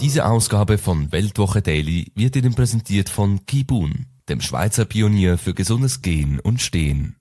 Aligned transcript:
Diese 0.00 0.26
Ausgabe 0.26 0.78
von 0.78 1.10
Weltwoche 1.10 1.62
Daily 1.62 2.12
wird 2.14 2.36
Ihnen 2.36 2.54
präsentiert 2.54 3.08
von 3.08 3.46
Kibun 3.46 4.06
dem 4.28 4.40
Schweizer 4.40 4.84
Pionier 4.84 5.38
für 5.38 5.54
gesundes 5.54 6.02
Gehen 6.02 6.40
und 6.40 6.60
Stehen. 6.60 7.16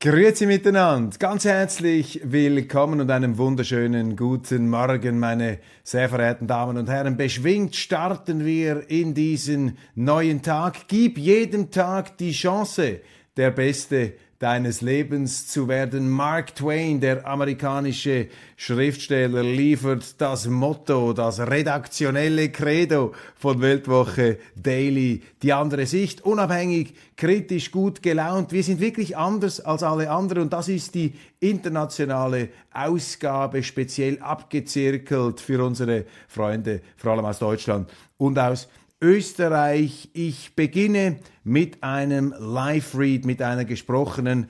Grüezi 0.00 0.46
miteinander, 0.46 1.16
ganz 1.18 1.44
herzlich 1.44 2.20
willkommen 2.24 3.00
und 3.00 3.10
einen 3.10 3.38
wunderschönen 3.38 4.16
guten 4.16 4.68
Morgen, 4.68 5.20
meine 5.20 5.60
sehr 5.84 6.08
verehrten 6.08 6.48
Damen 6.48 6.76
und 6.76 6.88
Herren. 6.88 7.16
Beschwingt 7.16 7.76
starten 7.76 8.44
wir 8.44 8.90
in 8.90 9.14
diesen 9.14 9.78
neuen 9.94 10.42
Tag. 10.42 10.88
Gib 10.88 11.18
jedem 11.18 11.70
Tag 11.70 12.18
die 12.18 12.32
Chance, 12.32 13.00
der 13.36 13.52
Beste 13.52 14.14
deines 14.42 14.80
Lebens 14.80 15.46
zu 15.46 15.68
werden. 15.68 16.10
Mark 16.10 16.56
Twain, 16.56 17.00
der 17.00 17.24
amerikanische 17.28 18.26
Schriftsteller, 18.56 19.44
liefert 19.44 20.20
das 20.20 20.48
Motto, 20.48 21.12
das 21.12 21.38
redaktionelle 21.38 22.50
Credo 22.50 23.12
von 23.36 23.60
Weltwoche 23.60 24.38
Daily. 24.56 25.22
Die 25.42 25.52
andere 25.52 25.86
Sicht, 25.86 26.24
unabhängig, 26.24 26.94
kritisch, 27.16 27.70
gut 27.70 28.02
gelaunt. 28.02 28.50
Wir 28.50 28.64
sind 28.64 28.80
wirklich 28.80 29.16
anders 29.16 29.60
als 29.60 29.84
alle 29.84 30.10
anderen 30.10 30.42
und 30.42 30.52
das 30.52 30.68
ist 30.68 30.96
die 30.96 31.12
internationale 31.38 32.48
Ausgabe 32.72 33.62
speziell 33.62 34.18
abgezirkelt 34.18 35.40
für 35.40 35.64
unsere 35.64 36.04
Freunde, 36.26 36.80
vor 36.96 37.12
allem 37.12 37.26
aus 37.26 37.38
Deutschland 37.38 37.88
und 38.18 38.36
aus 38.40 38.66
Österreich. 39.02 40.10
Ich 40.12 40.54
beginne 40.54 41.18
mit 41.42 41.82
einem 41.82 42.32
Live-Read, 42.38 43.26
mit 43.26 43.42
einer 43.42 43.64
gesprochenen 43.64 44.48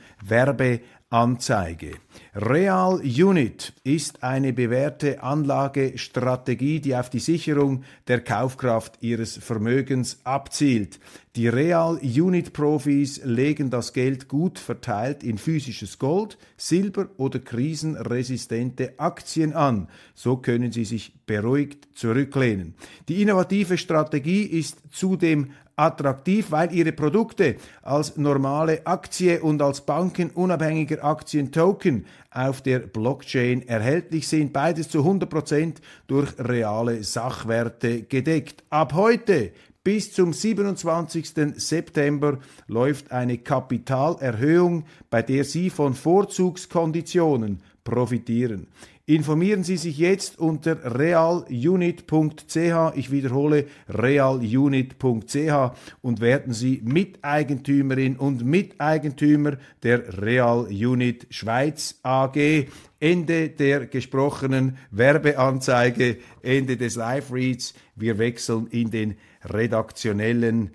Werbeanzeige. 1.13 1.99
Real 2.35 3.01
Unit 3.03 3.75
ist 3.85 4.23
eine 4.23 4.55
bewährte 4.55 5.23
Anlagestrategie, 5.23 6.81
die 6.81 6.97
auf 6.97 7.11
die 7.11 7.19
Sicherung 7.19 7.85
der 8.09 8.23
Kaufkraft 8.23 8.97
ihres 9.03 9.37
Vermögens 9.37 10.21
abzielt. 10.25 10.99
Die 11.37 11.49
Real 11.49 11.99
Unit 12.03 12.55
Profis 12.55 13.21
legen 13.25 13.69
das 13.69 13.93
Geld 13.93 14.29
gut 14.29 14.59
verteilt 14.59 15.23
in 15.23 15.37
physisches 15.37 15.99
Gold, 15.99 16.39
Silber 16.57 17.11
oder 17.19 17.39
krisenresistente 17.41 18.95
Aktien 18.97 19.53
an. 19.53 19.89
So 20.15 20.39
können 20.39 20.73
sie 20.73 20.87
sich 20.87 21.13
beruhigt 21.27 21.89
zurücklehnen. 21.95 22.75
Die 23.09 23.21
innovative 23.21 23.77
Strategie 23.77 24.45
ist 24.45 24.79
zudem 24.91 25.51
attraktiv, 25.83 26.51
weil 26.51 26.73
ihre 26.73 26.93
Produkte 26.93 27.57
als 27.83 28.17
normale 28.17 28.87
Aktie 28.87 29.43
und 29.43 29.61
als 29.61 29.81
bankenunabhängiger 29.81 31.05
Aktientoken 31.05 32.07
auf 32.31 32.63
der 32.63 32.79
Blockchain 32.79 33.67
erhältlich 33.67 34.29
sind. 34.29 34.53
Beides 34.53 34.89
zu 34.89 35.01
100% 35.01 35.75
durch 36.07 36.33
reale 36.39 37.03
Sachwerte 37.03 38.03
gedeckt. 38.05 38.63
Ab 38.71 38.95
heute 38.95 39.51
bis 39.85 40.13
zum 40.13 40.33
27. 40.33 41.57
September 41.57 42.39
läuft 42.69 43.11
eine 43.11 43.39
Kapitalerhöhung, 43.39 44.85
bei 45.11 45.23
der 45.23 45.43
Sie 45.43 45.71
von 45.71 45.95
Vorzugskonditionen 45.95 47.61
profitieren. 47.83 48.69
Informieren 49.07 49.65
Sie 49.65 49.79
sich 49.79 49.99
jetzt 49.99 50.39
unter 50.39 50.97
realunit.ch. 50.97 52.57
Ich 52.95 53.11
wiederhole 53.11 53.67
realunit.ch 53.89 55.73
und 56.03 56.21
werden 56.21 56.53
Sie 56.53 56.81
Miteigentümerin 56.85 58.17
und 58.17 58.45
Miteigentümer 58.45 59.57
der 59.83 60.23
Real 60.23 60.69
Unit 60.71 61.27
Schweiz 61.31 61.99
AG. 62.05 62.69
Ende 63.01 63.49
der 63.49 63.87
gesprochenen 63.87 64.77
Werbeanzeige, 64.93 66.19
Ende 66.41 66.77
des 66.77 66.95
Live-Reads. 66.95 67.75
Wir 67.97 68.19
wechseln 68.19 68.69
in 68.69 68.93
den 68.93 69.17
redaktionellen 69.45 70.71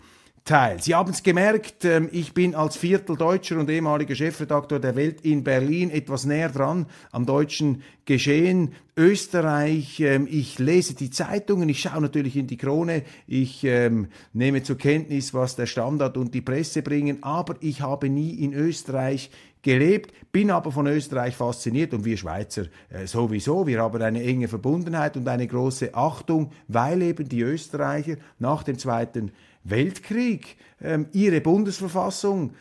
Teil. 0.48 0.82
Sie 0.82 0.96
haben 0.96 1.12
es 1.12 1.24
gemerkt, 1.24 1.84
ähm, 1.84 2.08
ich 2.12 2.34
bin 2.34 2.56
als 2.56 2.78
Vierteldeutscher 2.78 3.60
und 3.60 3.70
ehemaliger 3.70 4.16
Chefredakteur 4.16 4.80
der 4.80 4.96
Welt 4.96 5.22
in 5.22 5.44
Berlin 5.44 5.92
etwas 5.92 6.26
näher 6.26 6.48
dran 6.48 6.86
am 7.12 7.26
deutschen 7.26 7.84
Geschehen. 8.06 8.74
Österreich, 8.96 10.00
ähm, 10.00 10.26
ich 10.32 10.58
lese 10.58 10.96
die 10.96 11.10
Zeitungen, 11.10 11.68
ich 11.68 11.82
schaue 11.82 12.02
natürlich 12.02 12.38
in 12.38 12.48
die 12.48 12.56
Krone, 12.56 13.04
ich 13.28 13.66
ähm, 13.66 14.08
nehme 14.32 14.64
zur 14.64 14.78
Kenntnis, 14.78 15.34
was 15.34 15.58
der 15.58 15.66
Standard 15.66 16.16
und 16.16 16.34
die 16.34 16.42
Presse 16.42 16.82
bringen, 16.82 17.22
aber 17.24 17.58
ich 17.60 17.82
habe 17.82 18.08
nie 18.08 18.36
in 18.36 18.54
Österreich 18.54 19.30
gelebt, 19.62 20.14
bin 20.32 20.50
aber 20.50 20.72
von 20.72 20.88
Österreich 20.88 21.36
fasziniert 21.36 21.94
und 21.94 22.06
wir 22.06 22.16
Schweizer 22.16 22.68
äh, 22.90 23.06
sowieso. 23.06 23.68
Wir 23.68 23.82
haben 23.82 24.02
eine 24.02 24.24
enge 24.24 24.48
Verbundenheit 24.48 25.18
und 25.18 25.28
eine 25.28 25.46
große 25.46 25.94
Achtung, 25.94 26.52
weil 26.70 27.02
eben 27.02 27.28
die 27.28 27.42
Österreicher 27.42 28.16
nach 28.40 28.64
dem 28.64 28.80
Zweiten 28.80 29.34
Weltkrieg 29.70 30.58
ähm, 30.82 31.08
ihre 31.14 31.42
Bundesverfassung 31.42 32.54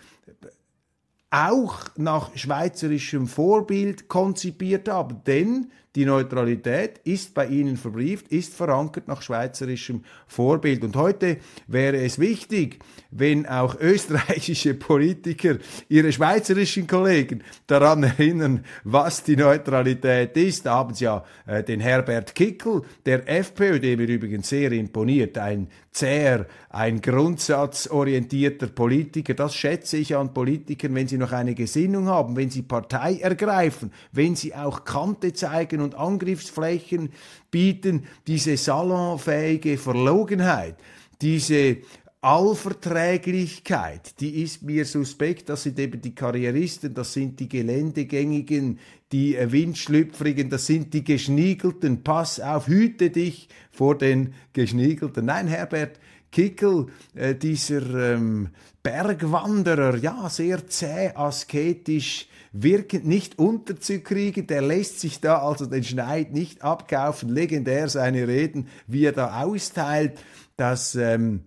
auch 1.30 1.84
nach 1.96 2.36
schweizerischem 2.36 3.26
Vorbild 3.26 4.08
konzipiert 4.08 4.88
haben. 4.88 5.22
Denn 5.26 5.70
die 5.96 6.04
Neutralität 6.04 7.00
ist 7.04 7.32
bei 7.32 7.46
ihnen 7.46 7.78
verbrieft, 7.78 8.28
ist 8.28 8.54
verankert 8.54 9.08
nach 9.08 9.22
schweizerischem 9.22 10.04
Vorbild. 10.26 10.84
Und 10.84 10.94
heute 10.94 11.38
wäre 11.66 11.96
es 11.96 12.18
wichtig, 12.18 12.78
wenn 13.10 13.46
auch 13.46 13.74
österreichische 13.80 14.74
Politiker 14.74 15.56
ihre 15.88 16.12
schweizerischen 16.12 16.86
Kollegen 16.86 17.42
daran 17.66 18.02
erinnern, 18.02 18.64
was 18.84 19.24
die 19.24 19.36
Neutralität 19.36 20.36
ist. 20.36 20.66
Da 20.66 20.74
haben 20.74 20.94
sie 20.94 21.04
ja 21.04 21.24
äh, 21.46 21.64
den 21.64 21.80
Herbert 21.80 22.34
Kickel, 22.34 22.82
der 23.06 23.26
FPÖ, 23.26 23.80
dem 23.80 23.98
mir 23.98 24.06
übrigens 24.08 24.50
sehr 24.50 24.72
imponiert, 24.72 25.38
ein 25.38 25.68
zäher, 25.96 26.46
ein 26.68 27.00
grundsatzorientierter 27.00 28.66
Politiker. 28.66 29.32
Das 29.32 29.54
schätze 29.54 29.96
ich 29.96 30.14
an 30.14 30.34
Politikern, 30.34 30.94
wenn 30.94 31.08
sie 31.08 31.16
noch 31.16 31.32
eine 31.32 31.54
Gesinnung 31.54 32.06
haben, 32.06 32.36
wenn 32.36 32.50
sie 32.50 32.62
Partei 32.62 33.16
ergreifen, 33.16 33.90
wenn 34.12 34.36
sie 34.36 34.54
auch 34.54 34.84
Kante 34.84 35.32
zeigen 35.32 35.80
und 35.86 35.94
Angriffsflächen 35.94 37.10
bieten, 37.50 38.04
diese 38.26 38.56
salonfähige 38.56 39.78
Verlogenheit, 39.78 40.76
diese 41.22 41.78
Allverträglichkeit, 42.20 44.20
die 44.20 44.42
ist 44.42 44.62
mir 44.62 44.84
suspekt. 44.84 45.48
Das 45.48 45.62
sind 45.62 45.78
eben 45.78 46.00
die 46.00 46.14
Karrieristen, 46.14 46.92
das 46.92 47.12
sind 47.12 47.38
die 47.38 47.48
Geländegängigen, 47.48 48.80
die 49.12 49.36
Windschlüpfrigen, 49.38 50.50
das 50.50 50.66
sind 50.66 50.92
die 50.92 51.04
Geschniegelten. 51.04 52.02
Pass 52.02 52.40
auf, 52.40 52.66
hüte 52.66 53.10
dich 53.10 53.48
vor 53.70 53.96
den 53.96 54.34
Geschniegelten. 54.52 55.26
Nein, 55.26 55.46
Herbert 55.46 56.00
Kickel, 56.32 56.86
äh, 57.14 57.34
dieser 57.34 58.14
ähm, 58.14 58.48
Bergwanderer, 58.82 59.96
ja, 59.96 60.28
sehr 60.28 60.66
zäh, 60.66 61.12
asketisch, 61.14 62.26
wirkend 62.62 63.06
nicht 63.06 63.38
unterzukriegen. 63.38 64.46
Der 64.46 64.62
lässt 64.62 65.00
sich 65.00 65.20
da 65.20 65.38
also 65.38 65.66
den 65.66 65.84
Schneid 65.84 66.32
nicht 66.32 66.62
abkaufen. 66.62 67.28
Legendär 67.28 67.88
seine 67.88 68.28
Reden, 68.28 68.68
wie 68.86 69.04
er 69.04 69.12
da 69.12 69.42
austeilt. 69.42 70.18
Das 70.56 70.94
ähm, 70.94 71.44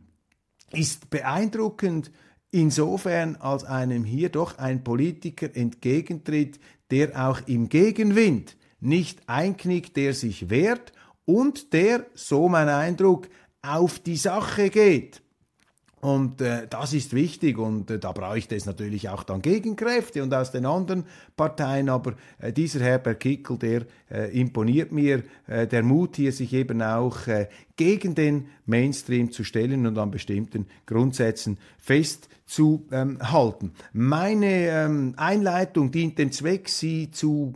ist 0.71 1.09
beeindruckend 1.09 2.11
insofern, 2.51 3.35
als 3.37 3.63
einem 3.63 4.03
hier 4.03 4.29
doch 4.29 4.57
ein 4.57 4.83
Politiker 4.83 5.55
entgegentritt, 5.55 6.59
der 6.91 7.29
auch 7.29 7.41
im 7.47 7.69
Gegenwind 7.69 8.57
nicht 8.79 9.21
einknickt, 9.27 9.97
der 9.97 10.13
sich 10.13 10.49
wehrt 10.49 10.93
und 11.25 11.73
der, 11.73 12.05
so 12.13 12.49
mein 12.49 12.69
Eindruck, 12.69 13.29
auf 13.61 13.99
die 13.99 14.15
Sache 14.15 14.69
geht. 14.69 15.21
Und 16.01 16.39
äh, 16.39 16.65
das 16.69 16.93
ist 16.93 17.13
wichtig 17.13 17.57
und 17.57 17.91
äh, 17.91 17.99
da 17.99 18.13
bräuchte 18.13 18.55
es 18.55 18.65
natürlich 18.65 19.09
auch 19.09 19.23
dann 19.23 19.41
Gegenkräfte 19.41 20.23
und 20.23 20.33
aus 20.33 20.51
den 20.51 20.65
anderen 20.65 21.03
Parteien, 21.35 21.89
aber 21.89 22.13
äh, 22.39 22.53
dieser 22.53 22.79
Herbert 22.79 23.19
Kickel, 23.19 23.57
der 23.57 23.85
äh, 24.09 24.39
imponiert 24.39 24.93
mir, 24.93 25.23
äh, 25.47 25.67
der 25.67 25.83
Mut 25.83 26.15
hier 26.15 26.31
sich 26.31 26.53
eben 26.53 26.81
auch 26.81 27.27
äh, 27.27 27.49
gegen 27.75 28.15
den 28.15 28.47
Mainstream 28.65 29.31
zu 29.31 29.43
stellen 29.43 29.85
und 29.85 29.97
an 29.97 30.09
bestimmten 30.09 30.67
Grundsätzen 30.85 31.57
festzuhalten. 31.79 33.65
Ähm, 33.65 33.73
Meine 33.91 34.67
ähm, 34.69 35.13
Einleitung 35.17 35.91
dient 35.91 36.17
dem 36.17 36.31
Zweck, 36.31 36.69
Sie 36.69 37.11
zu 37.11 37.55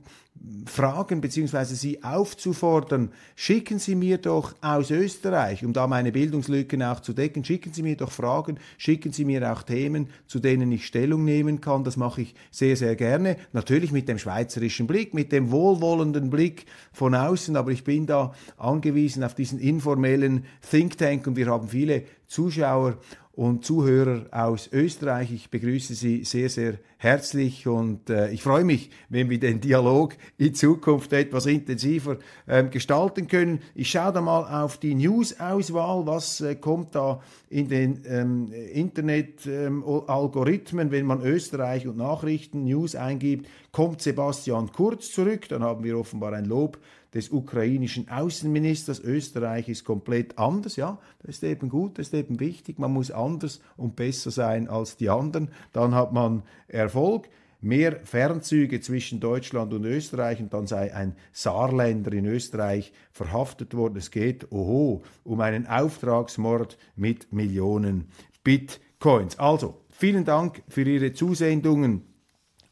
fragen 0.66 1.22
bzw. 1.22 1.64
Sie 1.66 2.04
aufzufordern, 2.04 3.12
schicken 3.36 3.80
Sie 3.80 3.96
mir 3.96 4.18
doch 4.18 4.54
aus 4.62 4.92
Österreich, 4.92 5.64
um 5.64 5.72
da 5.72 5.88
meine 5.88 6.12
Bildungslücken 6.12 6.84
auch 6.84 7.00
zu 7.00 7.14
decken, 7.14 7.46
schicken 7.46 7.72
Sie 7.74 7.82
mir 7.82 7.96
doch 7.96 8.12
Fragen, 8.12 8.58
schicken 8.78 9.14
Sie 9.14 9.24
mir 9.24 9.52
auch 9.52 9.64
Themen, 9.64 10.10
zu 10.28 10.40
denen 10.40 10.72
ich 10.72 10.86
Stellung 10.86 11.24
nehmen 11.24 11.62
kann. 11.62 11.84
Das 11.84 11.96
mache 11.96 12.24
ich 12.24 12.36
sehr, 12.52 12.76
sehr 12.76 12.96
gerne. 12.96 13.38
Natürlich 13.54 13.92
mit 13.92 14.10
dem 14.10 14.18
schweizerischen 14.18 14.88
Blick, 14.88 15.14
mit 15.14 15.32
dem 15.32 15.52
wohlwollenden 15.52 16.30
Blick 16.30 16.66
von 16.92 17.16
außen, 17.16 17.56
aber 17.56 17.72
ich 17.72 17.84
bin 17.84 18.06
da 18.06 18.34
angewiesen 18.58 19.24
auf 19.24 19.36
diesen 19.36 19.60
informellen 19.60 20.46
Think 20.70 20.98
Tank 20.98 21.26
und 21.26 21.38
wir 21.38 21.48
haben 21.48 21.70
viele 21.70 22.04
Zuschauer 22.28 22.98
und 23.36 23.66
Zuhörer 23.66 24.28
aus 24.32 24.70
Österreich. 24.72 25.34
Ich 25.34 25.50
begrüße 25.50 25.96
Sie 25.96 26.24
sehr, 26.24 26.50
sehr 26.50 26.76
herzlich 26.98 27.66
und 27.68 28.12
äh, 28.12 28.32
ich 28.32 28.44
freue 28.44 28.64
mich, 28.64 28.92
wenn 29.10 29.32
wir 29.32 29.40
den 29.40 29.60
Dialog 29.60 30.14
in 30.38 30.54
Zukunft 30.54 31.12
etwas 31.14 31.48
intensiver 31.48 32.20
ähm, 32.48 32.70
gestalten 32.70 33.28
können. 33.28 33.62
Ich 33.74 33.90
schaue 33.90 34.14
da 34.14 34.22
mal 34.22 34.64
auf 34.64 34.78
die 34.78 34.94
News-Auswahl, 34.94 36.06
was 36.06 36.42
äh, 36.42 36.54
kommt 36.56 36.94
da 36.94 37.22
in 37.50 37.70
den 37.70 38.04
ähm, 38.08 38.54
Internet-Algorithmen, 38.54 40.88
ähm, 40.88 40.92
wenn 40.92 41.08
man 41.08 41.24
Österreich 41.24 41.88
und 41.88 41.98
Nachrichten, 41.98 42.66
News 42.66 42.94
eingibt, 42.96 43.48
kommt 43.72 44.04
Sebastian 44.04 44.72
Kurz 44.72 45.12
zurück, 45.12 45.50
dann 45.50 45.64
haben 45.64 45.84
wir 45.84 45.98
offenbar 45.98 46.34
ein 46.34 46.46
Lob 46.46 46.78
des 47.14 47.30
ukrainischen 47.30 48.10
Außenministers. 48.10 49.00
Österreich 49.00 49.70
ist 49.70 49.86
komplett 49.86 50.38
anders, 50.38 50.76
ja, 50.76 51.00
das 51.22 51.36
ist 51.36 51.44
eben 51.44 51.70
gut, 51.70 52.00
das 52.00 52.08
ist 52.08 52.14
eben 52.14 52.40
wichtig. 52.40 52.80
Man 52.80 52.94
muss 52.94 53.12
anders 53.12 53.62
und 53.78 53.96
besser 53.96 54.32
sein 54.32 54.68
als 54.68 54.98
die 54.98 55.10
anderen. 55.10 55.50
Dann 55.72 55.94
hat 55.94 56.14
man 56.14 56.44
Erfolg 56.68 57.30
mehr 57.64 58.02
Fernzüge 58.04 58.82
zwischen 58.82 59.20
Deutschland 59.20 59.74
und 59.74 59.86
Österreich 59.86 60.40
und 60.42 60.54
dann 60.54 60.68
sei 60.68 60.94
ein 60.94 61.16
Saarländer 61.32 62.12
in 62.12 62.26
Österreich 62.26 62.92
verhaftet 63.12 63.74
worden. 63.74 63.98
Es 63.98 64.12
geht, 64.12 64.52
oho, 64.52 65.04
um 65.24 65.40
einen 65.40 65.66
Auftragsmord 65.66 66.78
mit 66.96 67.32
Millionen 67.32 68.10
Bitcoins. 68.44 69.40
Also, 69.40 69.82
vielen 69.90 70.26
Dank 70.26 70.62
für 70.68 70.84
Ihre 70.84 71.14
Zusendungen 71.14 72.04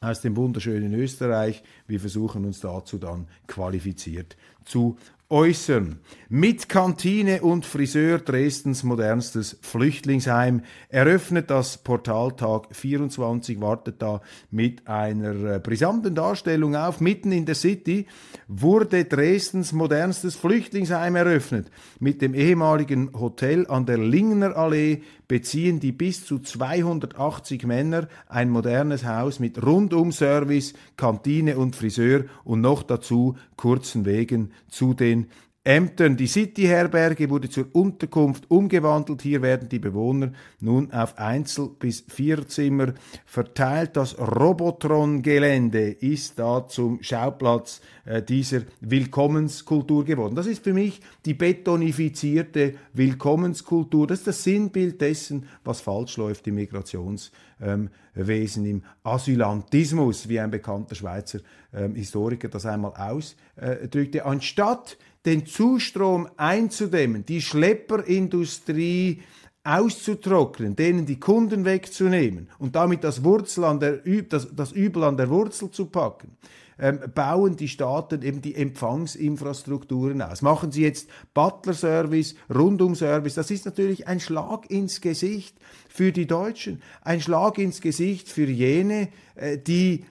aus 0.01 0.21
dem 0.21 0.35
wunderschönen 0.35 0.93
Österreich. 0.93 1.63
Wir 1.91 1.99
versuchen 1.99 2.45
uns 2.45 2.61
dazu 2.61 2.97
dann 2.97 3.27
qualifiziert 3.47 4.37
zu 4.63 4.95
äußern. 5.31 5.99
Mit 6.29 6.69
Kantine 6.69 7.41
und 7.41 7.65
Friseur 7.65 8.19
Dresdens 8.19 8.83
modernstes 8.83 9.57
Flüchtlingsheim 9.61 10.61
eröffnet 10.89 11.49
das 11.49 11.77
Portaltag 11.77 12.67
24, 12.71 13.59
wartet 13.61 14.01
da 14.01 14.21
mit 14.51 14.87
einer 14.87 15.55
äh, 15.55 15.59
brisanten 15.59 16.15
Darstellung 16.15 16.75
auf. 16.75 16.99
Mitten 16.99 17.31
in 17.31 17.45
der 17.45 17.55
City 17.55 18.07
wurde 18.47 19.05
Dresdens 19.05 19.71
modernstes 19.71 20.35
Flüchtlingsheim 20.35 21.15
eröffnet. 21.15 21.71
Mit 21.99 22.21
dem 22.21 22.33
ehemaligen 22.33 23.11
Hotel 23.13 23.67
an 23.67 23.85
der 23.85 23.97
Lingner 23.97 24.57
Allee 24.57 25.01
beziehen 25.29 25.79
die 25.79 25.93
bis 25.93 26.25
zu 26.25 26.39
280 26.39 27.65
Männer 27.65 28.09
ein 28.27 28.49
modernes 28.49 29.05
Haus 29.05 29.39
mit 29.39 29.65
Rundumservice, 29.65 30.73
Kantine 30.97 31.57
und 31.57 31.77
Friseur 31.81 32.25
und 32.43 32.61
noch 32.61 32.83
dazu 32.83 33.35
kurzen 33.57 34.05
Wegen 34.05 34.51
zu 34.69 34.93
den 34.93 35.27
Ämtern. 35.63 36.17
Die 36.17 36.25
City-Herberge 36.25 37.29
wurde 37.29 37.47
zur 37.47 37.67
Unterkunft 37.73 38.49
umgewandelt. 38.49 39.21
Hier 39.21 39.43
werden 39.43 39.69
die 39.69 39.77
Bewohner 39.77 40.31
nun 40.59 40.91
auf 40.91 41.19
Einzel- 41.19 41.69
bis 41.77 42.03
Vierzimmer 42.07 42.95
verteilt. 43.27 43.95
Das 43.95 44.17
Robotron-Gelände 44.17 45.91
ist 45.91 46.39
da 46.39 46.67
zum 46.67 47.03
Schauplatz 47.03 47.81
äh, 48.05 48.23
dieser 48.23 48.61
Willkommenskultur 48.79 50.03
geworden. 50.03 50.33
Das 50.33 50.47
ist 50.47 50.63
für 50.63 50.73
mich 50.73 50.99
die 51.25 51.35
betonifizierte 51.35 52.73
Willkommenskultur. 52.93 54.07
Das 54.07 54.19
ist 54.19 54.27
das 54.27 54.43
Sinnbild 54.43 54.99
dessen, 54.99 55.45
was 55.63 55.79
falsch 55.79 56.17
läuft 56.17 56.47
im 56.47 56.55
Migrationswesen, 56.55 58.65
im 58.65 58.81
Asylantismus, 59.03 60.27
wie 60.27 60.39
ein 60.39 60.49
bekannter 60.49 60.95
Schweizer 60.95 61.37
ähm, 61.71 61.93
Historiker 61.93 62.49
das 62.49 62.65
einmal 62.65 62.93
ausdrückte. 62.95 64.25
Anstatt 64.25 64.97
den 65.25 65.45
Zustrom 65.45 66.27
einzudämmen, 66.37 67.25
die 67.25 67.41
Schlepperindustrie 67.41 69.21
auszutrocknen, 69.63 70.75
denen 70.75 71.05
die 71.05 71.19
Kunden 71.19 71.65
wegzunehmen 71.65 72.49
und 72.57 72.75
damit 72.75 73.03
das, 73.03 73.23
Wurzel 73.23 73.63
an 73.63 73.79
der, 73.79 73.97
das, 74.27 74.47
das 74.55 74.71
Übel 74.71 75.03
an 75.03 75.17
der 75.17 75.29
Wurzel 75.29 75.69
zu 75.69 75.85
packen, 75.85 76.35
ähm, 76.79 76.99
bauen 77.13 77.57
die 77.57 77.67
Staaten 77.67 78.23
eben 78.23 78.41
die 78.41 78.55
Empfangsinfrastrukturen 78.55 80.23
aus. 80.23 80.41
Machen 80.41 80.71
sie 80.71 80.81
jetzt 80.81 81.09
Butler-Service, 81.35 82.33
Rundum-Service, 82.51 83.35
das 83.35 83.51
ist 83.51 83.65
natürlich 83.65 84.07
ein 84.07 84.19
Schlag 84.19 84.69
ins 84.71 84.99
Gesicht 84.99 85.55
für 85.87 86.11
die 86.11 86.25
Deutschen, 86.25 86.81
ein 87.01 87.21
Schlag 87.21 87.59
ins 87.59 87.81
Gesicht 87.81 88.29
für 88.29 88.49
jene, 88.49 89.09
äh, 89.35 89.59
die 89.59 90.05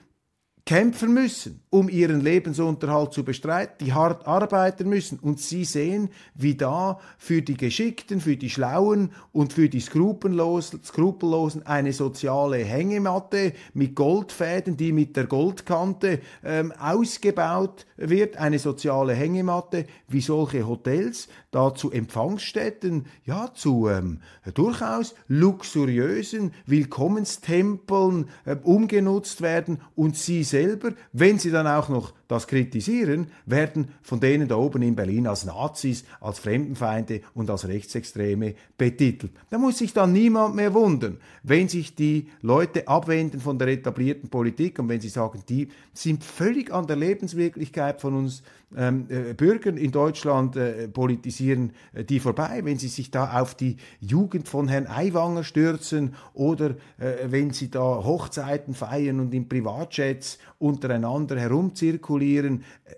kämpfen 0.65 1.13
müssen, 1.13 1.61
um 1.69 1.89
ihren 1.89 2.21
Lebensunterhalt 2.21 3.13
zu 3.13 3.23
bestreiten, 3.23 3.83
die 3.85 3.93
hart 3.93 4.27
arbeiten 4.27 4.89
müssen. 4.89 5.19
Und 5.19 5.39
Sie 5.39 5.65
sehen, 5.65 6.09
wie 6.35 6.55
da 6.55 6.99
für 7.17 7.41
die 7.41 7.57
Geschickten, 7.57 8.21
für 8.21 8.37
die 8.37 8.49
Schlauen 8.49 9.11
und 9.31 9.53
für 9.53 9.69
die 9.69 9.79
Skrupellosen, 9.79 11.65
eine 11.65 11.93
soziale 11.93 12.57
Hängematte 12.57 13.53
mit 13.73 13.95
Goldfäden, 13.95 14.77
die 14.77 14.91
mit 14.91 15.15
der 15.17 15.25
Goldkante 15.25 16.19
ähm, 16.43 16.71
ausgebaut 16.73 17.85
wird, 17.97 18.37
eine 18.37 18.59
soziale 18.59 19.13
Hängematte, 19.13 19.85
wie 20.07 20.21
solche 20.21 20.67
Hotels 20.67 21.27
da 21.51 21.73
zu 21.73 21.91
Empfangsstätten, 21.91 23.07
ja, 23.25 23.51
zu 23.53 23.89
ähm, 23.89 24.21
durchaus 24.53 25.15
luxuriösen 25.27 26.53
Willkommenstempeln 26.65 28.29
äh, 28.45 28.55
umgenutzt 28.63 29.41
werden 29.41 29.81
und 29.95 30.15
Sie 30.15 30.43
selber, 30.51 30.91
wenn 31.13 31.39
Sie 31.39 31.51
dann 31.51 31.67
auch 31.67 31.89
noch 31.89 32.13
das 32.31 32.47
kritisieren, 32.47 33.27
werden 33.45 33.89
von 34.01 34.21
denen 34.21 34.47
da 34.47 34.55
oben 34.55 34.81
in 34.81 34.95
Berlin 34.95 35.27
als 35.27 35.43
Nazis, 35.45 36.05
als 36.21 36.39
Fremdenfeinde 36.39 37.21
und 37.33 37.49
als 37.49 37.67
Rechtsextreme 37.67 38.55
betitelt. 38.77 39.33
Da 39.49 39.57
muss 39.57 39.79
sich 39.79 39.93
dann 39.93 40.13
niemand 40.13 40.55
mehr 40.55 40.73
wundern, 40.73 41.17
wenn 41.43 41.67
sich 41.67 41.93
die 41.93 42.29
Leute 42.41 42.87
abwenden 42.87 43.41
von 43.41 43.59
der 43.59 43.67
etablierten 43.67 44.29
Politik 44.29 44.79
und 44.79 44.87
wenn 44.87 45.01
sie 45.01 45.09
sagen, 45.09 45.43
die 45.49 45.67
sind 45.93 46.23
völlig 46.23 46.71
an 46.71 46.87
der 46.87 46.95
Lebenswirklichkeit 46.95 47.99
von 47.99 48.15
uns 48.15 48.43
ähm, 48.77 49.07
äh, 49.09 49.33
Bürgern 49.33 49.75
in 49.75 49.91
Deutschland 49.91 50.55
äh, 50.55 50.87
politisieren 50.87 51.73
äh, 51.93 52.05
die 52.05 52.21
vorbei, 52.21 52.61
wenn 52.63 52.77
sie 52.77 52.87
sich 52.87 53.11
da 53.11 53.41
auf 53.41 53.55
die 53.55 53.75
Jugend 53.99 54.47
von 54.47 54.69
Herrn 54.69 54.87
Aiwanger 54.87 55.43
stürzen 55.43 56.15
oder 56.33 56.71
äh, 56.97 57.25
wenn 57.25 57.51
sie 57.51 57.69
da 57.69 57.81
Hochzeiten 57.81 58.73
feiern 58.73 59.19
und 59.19 59.33
in 59.33 59.49
Privatjets 59.49 60.37
untereinander 60.59 61.37
herumzirkulieren. 61.37 62.20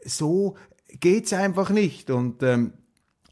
So 0.05 0.55
geht's 0.99 1.33
einfach 1.33 1.69
nicht. 1.69 2.09
Und 2.09 2.43
ähm, 2.43 2.73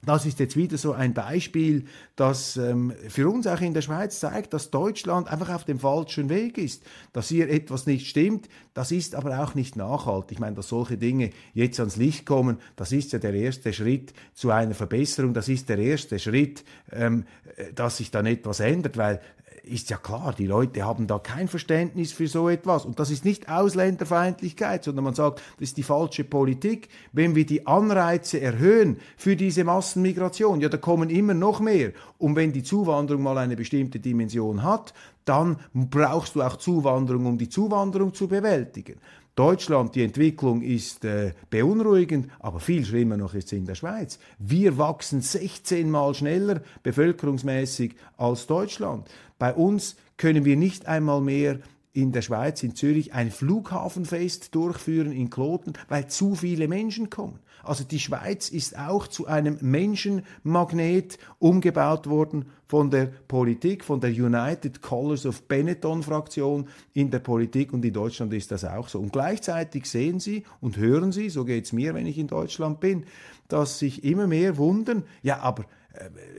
das 0.03 0.25
ist 0.25 0.39
jetzt 0.39 0.57
wieder 0.57 0.79
so 0.79 0.93
ein 0.93 1.13
Beispiel, 1.13 1.85
das 2.15 2.57
ähm, 2.57 2.91
für 3.07 3.29
uns 3.29 3.45
auch 3.45 3.61
in 3.61 3.75
der 3.75 3.83
Schweiz 3.83 4.19
zeigt, 4.19 4.51
dass 4.53 4.71
Deutschland 4.71 5.31
einfach 5.31 5.49
auf 5.49 5.63
dem 5.63 5.79
falschen 5.79 6.29
Weg 6.29 6.57
ist, 6.57 6.83
dass 7.13 7.29
hier 7.29 7.49
etwas 7.49 7.85
nicht 7.85 8.07
stimmt. 8.07 8.49
Das 8.73 8.91
ist 8.91 9.13
aber 9.13 9.43
auch 9.43 9.53
nicht 9.53 9.75
nachhaltig. 9.75 10.31
Ich 10.31 10.39
meine, 10.39 10.55
dass 10.55 10.69
solche 10.69 10.97
Dinge 10.97 11.29
jetzt 11.53 11.79
ans 11.79 11.97
Licht 11.97 12.25
kommen, 12.25 12.57
das 12.77 12.91
ist 12.91 13.13
ja 13.13 13.19
der 13.19 13.35
erste 13.35 13.73
Schritt 13.73 14.13
zu 14.33 14.49
einer 14.49 14.73
Verbesserung. 14.73 15.35
Das 15.35 15.47
ist 15.47 15.69
der 15.69 15.77
erste 15.77 16.17
Schritt, 16.17 16.63
ähm, 16.91 17.25
äh, 17.55 17.71
dass 17.73 17.97
sich 17.97 18.09
dann 18.09 18.25
etwas 18.25 18.59
ändert, 18.59 18.97
weil 18.97 19.21
ist 19.63 19.89
ja 19.89 19.97
klar, 19.97 20.33
die 20.37 20.47
Leute 20.47 20.83
haben 20.83 21.07
da 21.07 21.19
kein 21.19 21.47
Verständnis 21.47 22.11
für 22.11 22.27
so 22.27 22.49
etwas. 22.49 22.85
Und 22.85 22.99
das 22.99 23.11
ist 23.11 23.25
nicht 23.25 23.49
Ausländerfeindlichkeit, 23.49 24.83
sondern 24.83 25.03
man 25.03 25.13
sagt, 25.13 25.41
das 25.57 25.69
ist 25.69 25.77
die 25.77 25.83
falsche 25.83 26.23
Politik. 26.23 26.89
Wenn 27.11 27.35
wir 27.35 27.45
die 27.45 27.67
Anreize 27.67 28.41
erhöhen 28.41 28.97
für 29.17 29.35
diese 29.35 29.63
Massenmigration, 29.63 30.61
ja, 30.61 30.69
da 30.69 30.77
kommen 30.77 31.09
immer 31.09 31.33
noch 31.33 31.59
mehr. 31.59 31.91
Und 32.17 32.35
wenn 32.35 32.53
die 32.53 32.63
Zuwanderung 32.63 33.23
mal 33.23 33.37
eine 33.37 33.55
bestimmte 33.55 33.99
Dimension 33.99 34.63
hat, 34.63 34.93
dann 35.25 35.57
brauchst 35.73 36.35
du 36.35 36.41
auch 36.41 36.57
Zuwanderung, 36.57 37.25
um 37.27 37.37
die 37.37 37.49
Zuwanderung 37.49 38.13
zu 38.13 38.27
bewältigen. 38.27 38.95
Deutschland, 39.35 39.95
die 39.95 40.03
Entwicklung 40.03 40.61
ist 40.61 41.05
äh, 41.05 41.31
beunruhigend, 41.49 42.27
aber 42.39 42.59
viel 42.59 42.85
schlimmer 42.85 43.15
noch 43.15 43.33
ist 43.33 43.47
es 43.47 43.53
in 43.53 43.65
der 43.65 43.75
Schweiz. 43.75 44.19
Wir 44.39 44.77
wachsen 44.77 45.21
16 45.21 45.89
Mal 45.89 46.13
schneller 46.13 46.61
bevölkerungsmäßig 46.83 47.95
als 48.17 48.45
Deutschland. 48.45 49.07
Bei 49.41 49.55
uns 49.55 49.95
können 50.17 50.45
wir 50.45 50.55
nicht 50.55 50.85
einmal 50.85 51.19
mehr 51.19 51.57
in 51.93 52.11
der 52.11 52.21
Schweiz, 52.21 52.61
in 52.61 52.75
Zürich, 52.75 53.15
ein 53.15 53.31
Flughafenfest 53.31 54.53
durchführen 54.53 55.11
in 55.11 55.31
Kloten, 55.31 55.73
weil 55.89 56.05
zu 56.05 56.35
viele 56.35 56.67
Menschen 56.67 57.09
kommen. 57.09 57.39
Also 57.63 57.83
die 57.83 57.99
Schweiz 57.99 58.49
ist 58.49 58.77
auch 58.77 59.07
zu 59.07 59.25
einem 59.25 59.57
Menschenmagnet 59.61 61.17
umgebaut 61.39 62.07
worden 62.07 62.51
von 62.67 62.91
der 62.91 63.07
Politik, 63.27 63.83
von 63.83 63.99
der 63.99 64.11
United 64.11 64.83
Colors 64.83 65.25
of 65.25 65.47
Benetton 65.47 66.03
Fraktion 66.03 66.67
in 66.93 67.09
der 67.09 67.19
Politik 67.19 67.73
und 67.73 67.83
in 67.83 67.93
Deutschland 67.93 68.31
ist 68.33 68.51
das 68.51 68.63
auch 68.63 68.89
so. 68.89 68.99
Und 68.99 69.11
gleichzeitig 69.11 69.87
sehen 69.87 70.19
Sie 70.19 70.43
und 70.59 70.77
hören 70.77 71.11
Sie, 71.11 71.31
so 71.31 71.45
geht 71.45 71.65
es 71.65 71.73
mir, 71.73 71.95
wenn 71.95 72.05
ich 72.05 72.19
in 72.19 72.27
Deutschland 72.27 72.79
bin, 72.79 73.05
dass 73.47 73.79
sich 73.79 74.03
immer 74.03 74.27
mehr 74.27 74.57
wundern, 74.57 75.01
ja, 75.23 75.39
aber 75.39 75.65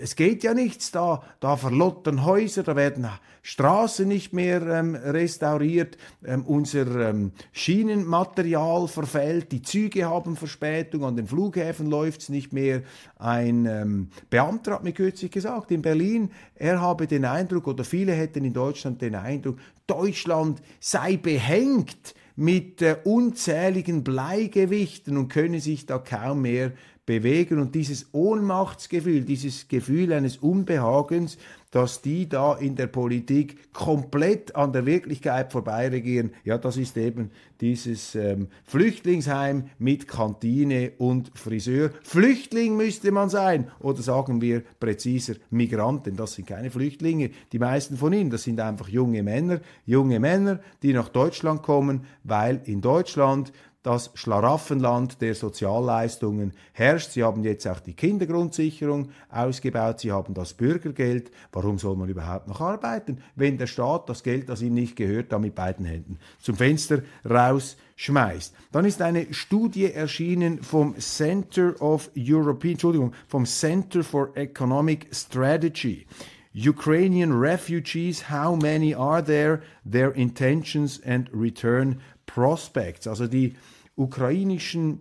es 0.00 0.16
geht 0.16 0.44
ja 0.44 0.54
nichts 0.54 0.90
da, 0.90 1.22
da 1.40 1.56
verlottern 1.56 2.24
Häuser, 2.24 2.62
da 2.62 2.74
werden 2.74 3.08
Straßen 3.42 4.06
nicht 4.06 4.32
mehr 4.32 4.62
ähm, 4.62 4.94
restauriert, 4.94 5.98
ähm, 6.24 6.44
unser 6.46 7.10
ähm, 7.10 7.32
Schienenmaterial 7.52 8.88
verfällt, 8.88 9.52
die 9.52 9.62
Züge 9.62 10.08
haben 10.08 10.36
Verspätung, 10.36 11.04
an 11.04 11.16
den 11.16 11.26
Flughäfen 11.26 11.90
läuft 11.90 12.22
es 12.22 12.28
nicht 12.28 12.52
mehr. 12.52 12.82
Ein 13.18 13.66
ähm, 13.66 14.08
Beamter 14.30 14.74
hat 14.74 14.84
mir 14.84 14.92
kürzlich 14.92 15.32
gesagt, 15.32 15.70
in 15.70 15.82
Berlin, 15.82 16.30
er 16.54 16.80
habe 16.80 17.06
den 17.06 17.24
Eindruck, 17.24 17.66
oder 17.66 17.84
viele 17.84 18.12
hätten 18.12 18.44
in 18.44 18.52
Deutschland 18.52 19.02
den 19.02 19.16
Eindruck, 19.16 19.58
Deutschland 19.86 20.62
sei 20.78 21.16
behängt 21.16 22.14
mit 22.36 22.80
äh, 22.80 22.96
unzähligen 23.04 24.04
Bleigewichten 24.04 25.16
und 25.16 25.28
könne 25.28 25.60
sich 25.60 25.86
da 25.86 25.98
kaum 25.98 26.42
mehr 26.42 26.72
bewegen. 27.12 27.58
Und 27.58 27.74
dieses 27.74 28.06
Ohnmachtsgefühl, 28.12 29.22
dieses 29.22 29.68
Gefühl 29.68 30.12
eines 30.12 30.38
Unbehagens, 30.38 31.36
dass 31.70 32.02
die 32.02 32.28
da 32.28 32.54
in 32.54 32.76
der 32.76 32.86
Politik 32.86 33.72
komplett 33.72 34.54
an 34.56 34.72
der 34.72 34.84
Wirklichkeit 34.86 35.52
vorbeiregieren, 35.52 36.32
ja, 36.44 36.58
das 36.58 36.76
ist 36.76 36.96
eben 36.96 37.30
dieses 37.60 38.14
ähm, 38.14 38.48
Flüchtlingsheim 38.64 39.64
mit 39.78 40.06
Kantine 40.06 40.92
und 40.98 41.30
Friseur. 41.34 41.90
Flüchtling 42.02 42.76
müsste 42.76 43.10
man 43.10 43.28
sein, 43.28 43.70
oder 43.80 44.02
sagen 44.02 44.40
wir 44.40 44.62
präziser 44.80 45.34
Migranten. 45.50 46.16
Das 46.16 46.34
sind 46.34 46.46
keine 46.48 46.70
Flüchtlinge, 46.70 47.30
die 47.52 47.58
meisten 47.58 47.96
von 47.96 48.12
ihnen, 48.12 48.30
das 48.30 48.42
sind 48.42 48.60
einfach 48.60 48.88
junge 48.88 49.22
Männer, 49.22 49.60
junge 49.86 50.20
Männer, 50.20 50.60
die 50.82 50.92
nach 50.92 51.08
Deutschland 51.08 51.62
kommen, 51.62 52.04
weil 52.24 52.60
in 52.64 52.80
Deutschland 52.80 53.52
das 53.82 54.10
Schlaraffenland 54.14 55.20
der 55.20 55.34
Sozialleistungen 55.34 56.52
herrscht. 56.72 57.10
Sie 57.10 57.24
haben 57.24 57.42
jetzt 57.42 57.66
auch 57.66 57.80
die 57.80 57.94
Kindergrundsicherung 57.94 59.10
ausgebaut, 59.28 60.00
sie 60.00 60.12
haben 60.12 60.34
das 60.34 60.54
Bürgergeld. 60.54 61.30
Warum 61.50 61.78
soll 61.78 61.96
man 61.96 62.08
überhaupt 62.08 62.46
noch 62.46 62.60
arbeiten, 62.60 63.18
wenn 63.34 63.58
der 63.58 63.66
Staat 63.66 64.08
das 64.08 64.22
Geld, 64.22 64.48
das 64.48 64.62
ihm 64.62 64.74
nicht 64.74 64.96
gehört, 64.96 65.32
da 65.32 65.38
mit 65.38 65.54
beiden 65.54 65.84
Händen 65.84 66.18
zum 66.38 66.56
Fenster 66.56 67.02
rausschmeißt? 67.28 68.54
Dann 68.70 68.84
ist 68.84 69.02
eine 69.02 69.34
Studie 69.34 69.92
erschienen 69.92 70.62
vom 70.62 70.96
Center 70.98 71.74
of 71.80 72.10
European, 72.16 72.72
Entschuldigung, 72.72 73.12
vom 73.26 73.46
Center 73.46 74.04
for 74.04 74.36
Economic 74.36 75.08
Strategy. 75.12 76.06
Ukrainian 76.52 77.32
refugees, 77.38 78.22
how 78.22 78.54
many 78.54 78.92
are 78.92 79.22
there, 79.22 79.62
their 79.84 80.10
intentions 80.10 81.00
and 81.04 81.28
return 81.32 82.00
prospects, 82.26 83.06
also 83.06 83.26
die 83.26 83.54
ukrainischen 83.98 84.98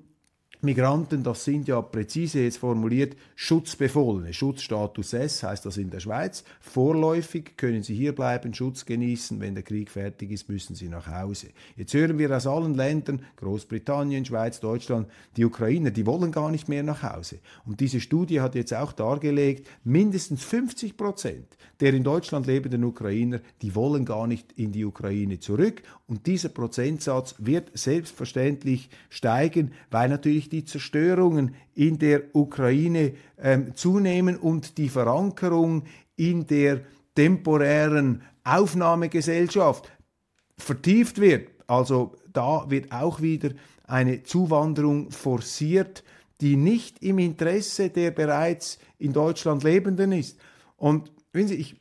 Migranten, 0.63 1.24
das 1.24 1.44
sind 1.44 1.68
ja 1.68 1.82
präzise 1.82 2.41
jetzt 2.41 2.58
formuliert 2.58 3.15
Schutzbefohlene. 3.36 4.32
Schutzstatus 4.32 5.13
S 5.13 5.41
heißt 5.41 5.65
das 5.65 5.77
in 5.77 5.89
der 5.89 6.00
Schweiz. 6.00 6.44
Vorläufig 6.60 7.58
können 7.58 7.82
sie 7.82 7.96
hier 7.96 8.13
bleiben, 8.13 8.53
Schutz 8.53 8.86
genießen. 8.86 9.39
Wenn 9.39 9.56
der 9.56 9.63
Krieg 9.63 9.89
fertig 9.89 10.30
ist, 10.30 10.50
müssen 10.50 10.75
sie 10.75 10.88
nach 10.88 11.08
Hause. 11.08 11.48
Jetzt 11.75 11.96
hören 11.96 12.20
wir 12.20 12.36
aus 12.36 12.46
allen 12.46 12.75
Ländern, 12.75 13.24
Großbritannien, 13.38 14.24
Schweiz, 14.24 14.60
Deutschland, 14.60 15.08
die 15.36 15.46
Ukrainer, 15.46 15.89
die 15.89 16.06
wollen 16.06 16.32
gar 16.32 16.51
nicht 16.51 16.70
mehr 16.70 16.84
nach 16.84 17.01
Hause. 17.01 17.39
Und 17.65 17.80
diese 17.80 18.00
Studie 18.00 18.39
hat 18.39 18.53
jetzt 18.53 18.74
auch 18.74 18.91
dargelegt, 18.91 19.68
mindestens 19.84 20.44
50 20.44 20.96
Prozent 20.96 21.48
der 21.82 21.96
in 21.96 22.03
Deutschland 22.03 22.46
lebenden 22.46 22.84
Ukrainer, 22.84 23.41
die 23.63 23.74
wollen 23.74 24.06
gar 24.06 24.27
nicht 24.27 24.53
in 24.56 24.72
die 24.72 24.86
Ukraine 24.86 25.39
zurück. 25.39 25.82
Und 26.08 26.27
dieser 26.27 26.50
Prozentsatz 26.50 27.36
wird 27.39 27.72
selbstverständlich 27.74 28.89
steigen, 29.10 29.72
weil 29.89 30.08
natürlich 30.08 30.48
die 30.51 30.65
Zerstörungen 30.65 31.55
in 31.74 31.98
der 31.98 32.36
Ukraine 32.36 33.13
ähm, 33.39 33.75
zunehmen 33.75 34.38
und 34.38 34.77
die 34.77 34.89
Verankerung 34.89 35.84
in 36.15 36.46
der 36.48 36.81
temporären 37.15 38.22
Aufnahmegesellschaft 38.43 39.91
vertieft 40.58 41.20
wird. 41.20 41.50
Also 41.67 42.15
da 42.31 42.65
wird 42.70 42.91
auch 42.91 43.22
wieder 43.22 43.51
eine 43.84 44.24
Zuwanderung 44.24 45.12
forciert, 45.12 46.03
die 46.39 46.55
nicht 46.55 47.03
im 47.03 47.20
Interesse 47.20 47.89
der 47.89 48.12
bereits 48.12 48.79
in 48.98 49.13
Deutschland 49.13 49.63
Lebenden 49.63 50.12
ist. 50.12 50.39
Und 50.77 51.12
wenn 51.34 51.48
Sie, 51.48 51.55
ich 51.55 51.75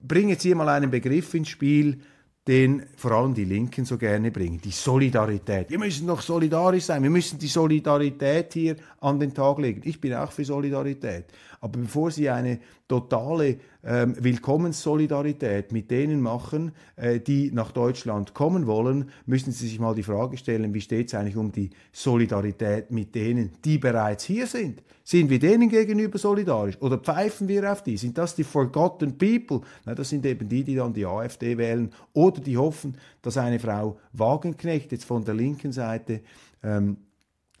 bringe 0.00 0.32
jetzt 0.32 0.42
hier 0.42 0.56
mal 0.56 0.68
einen 0.68 0.90
Begriff 0.90 1.34
ins 1.34 1.48
Spiel, 1.48 2.00
den 2.46 2.86
vor 2.96 3.10
allem 3.12 3.34
die 3.34 3.44
Linken 3.44 3.84
so 3.84 3.98
gerne 3.98 4.30
bringen, 4.30 4.60
die 4.62 4.70
Solidarität. 4.70 5.68
Wir 5.68 5.78
müssen 5.78 6.06
doch 6.06 6.20
solidarisch 6.20 6.84
sein, 6.84 7.02
wir 7.02 7.10
müssen 7.10 7.38
die 7.38 7.48
Solidarität 7.48 8.52
hier 8.52 8.76
an 9.00 9.18
den 9.18 9.34
Tag 9.34 9.58
legen. 9.58 9.82
Ich 9.84 10.00
bin 10.00 10.14
auch 10.14 10.30
für 10.30 10.44
Solidarität. 10.44 11.24
Aber 11.60 11.78
bevor 11.80 12.10
Sie 12.10 12.28
eine 12.28 12.58
totale 12.88 13.58
ähm, 13.84 14.14
Willkommenssolidarität 14.18 15.72
mit 15.72 15.90
denen 15.90 16.20
machen, 16.20 16.72
äh, 16.96 17.20
die 17.20 17.50
nach 17.52 17.72
Deutschland 17.72 18.34
kommen 18.34 18.66
wollen, 18.66 19.10
müssen 19.26 19.52
Sie 19.52 19.66
sich 19.68 19.78
mal 19.78 19.94
die 19.94 20.02
Frage 20.02 20.36
stellen, 20.36 20.72
wie 20.74 20.80
steht 20.80 21.08
es 21.08 21.14
eigentlich 21.14 21.36
um 21.36 21.52
die 21.52 21.70
Solidarität 21.92 22.90
mit 22.90 23.14
denen, 23.14 23.52
die 23.64 23.78
bereits 23.78 24.24
hier 24.24 24.46
sind? 24.46 24.82
Sind 25.04 25.30
wir 25.30 25.38
denen 25.38 25.68
gegenüber 25.68 26.18
solidarisch 26.18 26.80
oder 26.80 26.98
pfeifen 26.98 27.46
wir 27.46 27.70
auf 27.70 27.84
die? 27.84 27.96
Sind 27.96 28.18
das 28.18 28.34
die 28.34 28.42
forgotten 28.42 29.16
people? 29.16 29.60
Na, 29.84 29.94
das 29.94 30.08
sind 30.08 30.26
eben 30.26 30.48
die, 30.48 30.64
die 30.64 30.74
dann 30.74 30.92
die 30.92 31.06
AfD 31.06 31.56
wählen 31.56 31.92
oder 32.12 32.40
die 32.40 32.56
hoffen, 32.56 32.96
dass 33.22 33.36
eine 33.36 33.60
Frau 33.60 33.98
Wagenknecht 34.12 34.90
jetzt 34.90 35.04
von 35.04 35.24
der 35.24 35.34
linken 35.34 35.70
Seite 35.70 36.22
ähm, 36.64 36.96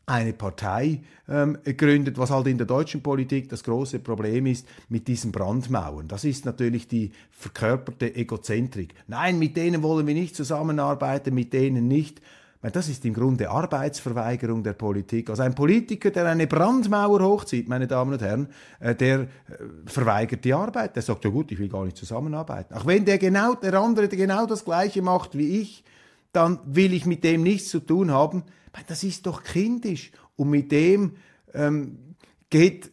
eine 0.06 0.32
Partei 0.32 1.00
ähm, 1.28 1.58
gründet, 1.76 2.16
was 2.16 2.30
halt 2.30 2.46
in 2.46 2.58
der 2.58 2.66
deutschen 2.66 3.02
Politik 3.02 3.48
das 3.48 3.64
große 3.64 3.98
Problem 3.98 4.46
ist 4.46 4.66
mit 4.88 5.08
diesen 5.08 5.32
Brandmauern. 5.32 6.06
Das 6.06 6.24
ist 6.24 6.44
natürlich 6.44 6.86
die 6.86 7.10
verkörperte 7.32 8.14
Egozentrik. 8.14 8.94
Nein, 9.08 9.40
mit 9.40 9.56
denen 9.56 9.82
wollen 9.82 10.06
wir 10.06 10.14
nicht 10.14 10.36
zusammenarbeiten, 10.36 11.34
mit 11.34 11.52
denen 11.52 11.88
nicht. 11.88 12.20
Das 12.62 12.88
ist 12.88 13.04
im 13.04 13.14
Grunde 13.14 13.50
Arbeitsverweigerung 13.50 14.62
der 14.62 14.72
Politik. 14.72 15.28
Also 15.30 15.42
ein 15.42 15.54
Politiker, 15.54 16.10
der 16.10 16.26
eine 16.26 16.46
Brandmauer 16.46 17.20
hochzieht, 17.20 17.68
meine 17.68 17.86
Damen 17.86 18.14
und 18.14 18.22
Herren, 18.22 18.48
äh, 18.80 18.94
der 18.94 19.20
äh, 19.20 19.26
verweigert 19.86 20.44
die 20.44 20.54
Arbeit. 20.54 20.96
Der 20.96 21.02
sagt, 21.02 21.24
ja 21.24 21.30
gut, 21.30 21.50
ich 21.52 21.58
will 21.58 21.68
gar 21.68 21.84
nicht 21.84 21.96
zusammenarbeiten. 21.96 22.74
Auch 22.74 22.86
wenn 22.86 23.04
der 23.04 23.18
genau, 23.18 23.54
der 23.54 23.74
andere 23.74 24.08
der 24.08 24.18
genau 24.18 24.46
das 24.46 24.64
Gleiche 24.64 25.02
macht 25.02 25.36
wie 25.36 25.60
ich, 25.60 25.84
dann 26.36 26.60
will 26.66 26.92
ich 26.92 27.06
mit 27.06 27.24
dem 27.24 27.42
nichts 27.42 27.70
zu 27.70 27.80
tun 27.80 28.10
haben. 28.10 28.44
Das 28.88 29.02
ist 29.02 29.26
doch 29.26 29.42
kindisch. 29.42 30.12
Und 30.36 30.50
mit 30.50 30.70
dem 30.70 31.16
ähm, 31.54 32.14
geht. 32.50 32.92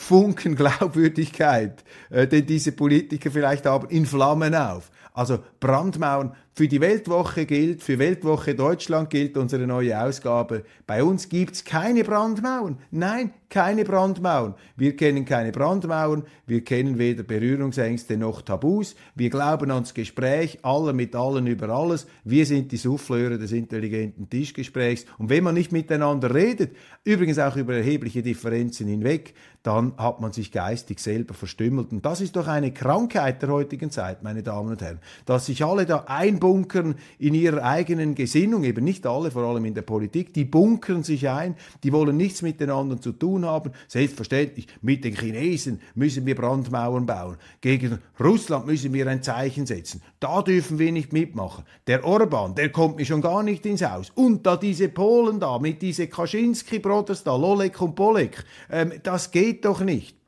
Funken 0.00 0.56
Glaubwürdigkeit, 0.56 1.84
äh, 2.08 2.26
den 2.26 2.46
diese 2.46 2.72
Politiker 2.72 3.30
vielleicht 3.30 3.66
haben, 3.66 3.88
in 3.90 4.06
Flammen 4.06 4.54
auf. 4.54 4.90
Also 5.12 5.40
Brandmauern, 5.60 6.34
für 6.52 6.68
die 6.68 6.80
Weltwoche 6.80 7.46
gilt, 7.46 7.82
für 7.82 7.98
Weltwoche 7.98 8.54
Deutschland 8.54 9.08
gilt 9.10 9.36
unsere 9.36 9.66
neue 9.66 10.00
Ausgabe. 10.00 10.64
Bei 10.86 11.02
uns 11.02 11.28
gibt's 11.28 11.64
keine 11.64 12.04
Brandmauern. 12.04 12.78
Nein, 12.90 13.32
keine 13.48 13.84
Brandmauern. 13.84 14.54
Wir 14.76 14.96
kennen 14.96 15.24
keine 15.24 15.52
Brandmauern, 15.52 16.24
wir 16.46 16.62
kennen 16.62 16.98
weder 16.98 17.24
Berührungsängste 17.24 18.16
noch 18.16 18.42
Tabus. 18.42 18.94
Wir 19.14 19.28
glauben 19.28 19.70
ans 19.70 19.92
Gespräch, 19.92 20.58
aller 20.62 20.92
mit 20.92 21.16
allen 21.16 21.46
über 21.46 21.68
alles. 21.68 22.06
Wir 22.24 22.46
sind 22.46 22.70
die 22.72 22.76
Souffleure 22.76 23.38
des 23.38 23.52
intelligenten 23.52 24.30
Tischgesprächs. 24.30 25.04
Und 25.18 25.30
wenn 25.30 25.44
man 25.44 25.54
nicht 25.54 25.72
miteinander 25.72 26.32
redet, 26.32 26.76
übrigens 27.04 27.38
auch 27.38 27.56
über 27.56 27.74
erhebliche 27.74 28.22
Differenzen 28.22 28.86
hinweg, 28.86 29.34
dann 29.62 29.94
hat 29.98 30.20
man 30.20 30.32
sich 30.32 30.52
geistig 30.52 31.00
selber 31.00 31.34
verstümmelt. 31.34 31.92
Und 31.92 32.06
das 32.06 32.20
ist 32.20 32.36
doch 32.36 32.46
eine 32.46 32.72
Krankheit 32.72 33.42
der 33.42 33.50
heutigen 33.50 33.90
Zeit, 33.90 34.22
meine 34.22 34.42
Damen 34.42 34.70
und 34.70 34.80
Herren, 34.80 35.00
dass 35.26 35.46
sich 35.46 35.64
alle 35.64 35.84
da 35.84 36.04
einbunkern 36.40 36.94
in 37.18 37.34
ihrer 37.34 37.62
eigenen 37.62 38.14
Gesinnung, 38.14 38.64
eben 38.64 38.84
nicht 38.84 39.06
alle, 39.06 39.30
vor 39.30 39.42
allem 39.42 39.64
in 39.66 39.74
der 39.74 39.82
Politik, 39.82 40.32
die 40.32 40.44
bunkern 40.44 41.02
sich 41.02 41.28
ein, 41.28 41.54
die 41.84 41.92
wollen 41.92 42.16
nichts 42.16 42.42
miteinander 42.42 43.00
zu 43.00 43.12
tun 43.12 43.44
haben. 43.44 43.72
Selbstverständlich, 43.88 44.66
mit 44.80 45.04
den 45.04 45.14
Chinesen 45.14 45.80
müssen 45.94 46.26
wir 46.26 46.34
Brandmauern 46.34 47.06
bauen. 47.06 47.36
Gegen 47.60 47.98
Russland 48.18 48.66
müssen 48.66 48.92
wir 48.92 49.06
ein 49.06 49.22
Zeichen 49.22 49.66
setzen. 49.66 50.02
Da 50.18 50.42
dürfen 50.42 50.78
wir 50.78 50.92
nicht 50.92 51.12
mitmachen. 51.12 51.64
Der 51.86 52.04
Orban, 52.04 52.54
der 52.54 52.70
kommt 52.70 52.96
mir 52.96 53.04
schon 53.04 53.20
gar 53.20 53.42
nicht 53.42 53.66
ins 53.66 53.82
Haus. 53.82 54.10
Und 54.14 54.46
da 54.46 54.56
diese 54.56 54.88
Polen 54.88 55.40
da, 55.40 55.58
mit 55.58 55.82
diese 55.82 56.06
Kaczynski-Brothers 56.06 57.24
da, 57.24 57.36
Lolek 57.36 57.80
und 57.80 57.94
Polek, 57.94 58.44
ähm, 58.70 58.92
das 59.02 59.30
geht 59.30 59.64
doch 59.64 59.80
nicht. 59.80 60.19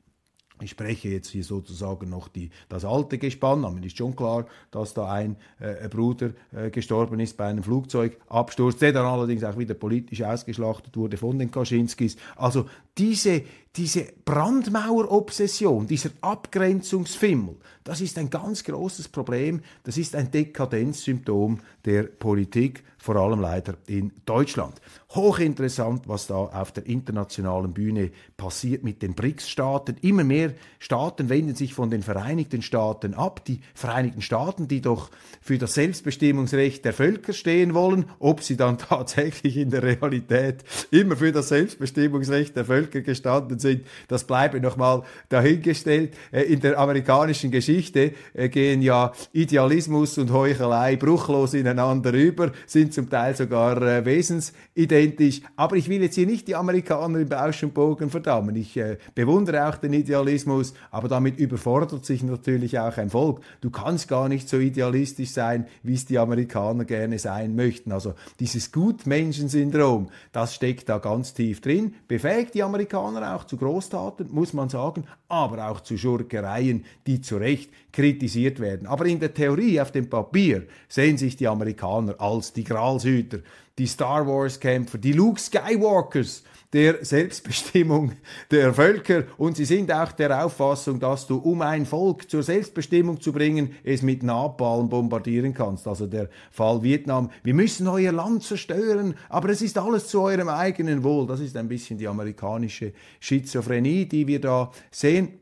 Ich 0.63 0.71
spreche 0.71 1.09
jetzt 1.09 1.29
hier 1.31 1.45
sozusagen 1.45 2.09
noch 2.09 2.29
die, 2.29 2.51
das 2.69 2.85
alte 2.85 3.19
Gespann, 3.19 3.65
aber 3.65 3.83
ist 3.85 3.97
schon 3.97 4.15
klar, 4.15 4.47
dass 4.71 4.95
da 4.95 5.11
ein 5.11 5.37
äh, 5.59 5.89
Bruder 5.89 6.31
äh, 6.53 6.71
gestorben 6.71 7.19
ist 7.21 7.37
bei 7.37 7.47
einem 7.47 7.63
Flugzeugabsturz, 7.63 8.79
der 8.79 8.93
dann 8.93 9.07
allerdings 9.07 9.45
auch 9.45 9.59
wieder 9.59 9.75
politisch 9.75 10.23
ausgeschlachtet 10.23 10.97
wurde 10.97 11.17
von 11.17 11.39
den 11.39 11.51
Kaczynskis. 11.51 12.17
Also 12.37 12.67
diese, 12.99 13.43
diese 13.77 14.07
Brandmauer-Obsession, 14.25 15.87
dieser 15.87 16.11
Abgrenzungsfimmel, 16.21 17.57
das 17.85 18.01
ist 18.01 18.19
ein 18.19 18.31
ganz 18.31 18.63
großes 18.63 19.09
Problem, 19.09 19.63
das 19.83 19.97
ist 19.97 20.15
ein 20.15 20.31
Dekadenzsymptom 20.31 21.61
der 21.85 22.05
Politik, 22.05 22.85
vor 23.03 23.17
allem 23.17 23.41
leider 23.41 23.75
in 23.89 24.13
Deutschland. 24.25 24.81
Hochinteressant, 25.11 26.07
was 26.07 26.29
da 26.29 26.37
auf 26.37 26.71
der 26.71 26.87
internationalen 26.87 27.73
Bühne 27.73 28.13
passiert 28.37 28.85
mit 28.85 29.03
den 29.03 29.15
BRICS-Staaten. 29.15 29.97
Immer 30.03 30.23
mehr 30.23 30.55
Staaten 30.79 31.29
wenden 31.29 31.57
sich 31.57 31.75
von 31.75 31.91
den 31.91 32.05
Vereinigten 32.05 32.63
Staaten 32.63 33.15
ab. 33.15 33.45
Die 33.45 33.61
Vereinigten 33.75 34.23
Staaten, 34.23 34.69
die 34.69 34.81
doch 34.81 35.11
für 35.41 35.59
das 35.59 35.75
Selbstbestimmungsrecht 35.75 36.85
der 36.85 36.93
Völker 36.93 37.33
stehen 37.33 37.75
wollen, 37.75 38.05
ob 38.21 38.43
sie 38.43 38.57
dann 38.57 38.79
tatsächlich 38.89 39.57
in 39.57 39.71
der 39.71 39.83
Realität 39.83 40.63
immer 40.93 41.17
für 41.17 41.33
das 41.33 41.49
Selbstbestimmungsrecht 41.49 42.55
der 42.55 42.65
Völker 42.65 42.82
gestanden 42.91 43.59
sind, 43.59 43.87
das 44.09 44.25
bleibe 44.25 44.61
nochmal 44.61 45.03
dahingestellt. 45.29 46.15
Äh, 46.31 46.43
in 46.43 46.61
der 46.61 46.79
amerikanischen 46.79 47.51
Geschichte 47.51 48.13
äh, 48.35 48.49
gehen 48.49 48.83
ja 48.83 49.13
Idealismus 49.33 50.19
und 50.19 50.33
Heuchelei 50.33 50.97
bruchlos 50.97 51.55
ineinander 51.55 52.13
über, 52.13 52.53
sind 52.67 52.93
zum 52.93 53.09
Teil 53.09 53.35
sogar 53.35 53.81
äh, 53.83 54.05
wesensidentisch. 54.05 55.41
Aber 55.57 55.77
ich 55.77 55.89
will 55.89 56.03
jetzt 56.03 56.15
hier 56.15 56.27
nicht 56.27 56.49
die 56.49 56.57
Amerikaner 56.57 57.21
im 57.21 57.29
Bausch 57.29 57.63
und 57.63 57.75
Bogen 57.75 58.11
verdammen. 58.11 58.57
Ich 58.57 58.79
bewundere 59.15 59.69
auch 59.69 59.77
den 59.77 59.93
Idealismus, 59.93 60.75
aber 60.91 61.09
damit 61.09 61.39
überfordert 61.39 62.05
sich 62.05 62.23
natürlich 62.23 62.79
auch 62.79 62.97
ein 62.97 63.11
Volk. 63.11 63.41
Du 63.61 63.71
kannst 63.71 64.09
gar 64.09 64.29
nicht 64.29 64.49
so 64.49 64.59
idealistisch 64.59 65.31
sein, 65.31 65.67
wie 65.83 65.95
es 65.95 66.07
die 66.07 66.19
Amerikaner 66.19 66.85
gerne 66.85 67.19
sein 67.19 67.55
möchten. 67.55 67.93
Also 67.93 68.15
dieses 68.41 68.73
Gutmenschensyndrom, 68.73 70.09
das 70.33 70.55
steckt 70.55 70.89
da 70.89 70.99
ganz 70.99 71.35
tief 71.35 71.61
drin, 71.61 71.95
befähigt 72.09 72.55
die 72.55 72.63
Amerikaner 72.63 72.72
auch 72.75 73.45
zu 73.45 73.57
Großtaten, 73.57 74.29
muss 74.31 74.53
man 74.53 74.69
sagen, 74.69 75.05
aber 75.29 75.69
auch 75.69 75.81
zu 75.81 75.97
Schurkereien, 75.97 76.85
die 77.07 77.21
zu 77.21 77.37
Recht 77.37 77.71
kritisiert 77.93 78.61
werden. 78.61 78.87
Aber 78.87 79.07
in 79.07 79.21
der 79.21 79.35
Theorie, 79.35 79.81
auf 79.81 79.93
dem 79.93 80.09
Papier, 80.09 80.67
sehen 80.89 81.19
sich 81.19 81.37
die 81.37 81.49
Amerikaner 81.49 82.21
als 82.21 82.53
die 82.53 82.65
Gralshüter, 82.65 83.39
die 83.79 83.87
Star 83.87 84.27
Wars-Kämpfer, 84.27 84.99
die 84.99 85.13
Luke 85.13 85.41
Skywalkers 85.41 86.43
der 86.73 87.05
Selbstbestimmung 87.05 88.13
der 88.51 88.73
Völker 88.73 89.25
und 89.37 89.57
sie 89.57 89.67
sind 89.67 89.93
auch 89.93 90.13
der 90.13 90.45
Auffassung, 90.45 90.99
dass 90.99 91.27
du, 91.27 91.37
um 91.37 91.61
ein 91.61 91.85
Volk 91.85 92.31
zur 92.31 92.43
Selbstbestimmung 92.43 93.21
zu 93.21 93.33
bringen, 93.33 93.75
es 93.85 94.03
mit 94.03 94.23
Napalm 94.23 94.89
bombardieren 94.89 95.53
kannst. 95.53 95.87
Also 95.87 96.07
der 96.07 96.31
Fall 96.51 96.83
Vietnam. 96.83 97.31
Wir 97.43 97.55
müssen 97.55 97.87
euer 97.89 98.13
Land 98.13 98.43
zerstören, 98.45 99.15
aber 99.29 99.51
es 99.51 99.61
ist 99.61 99.77
alles 99.77 100.09
zu 100.09 100.23
eurem 100.23 100.49
eigenen 100.49 101.05
Wohl. 101.05 101.27
Das 101.27 101.41
ist 101.41 101.57
ein 101.57 101.69
bisschen 101.69 101.99
die 101.99 102.09
amerikanische 102.09 102.93
Schizophrenie, 103.21 104.07
die 104.07 104.27
wir 104.27 104.41
da 104.41 104.73
sehen. 104.91 105.41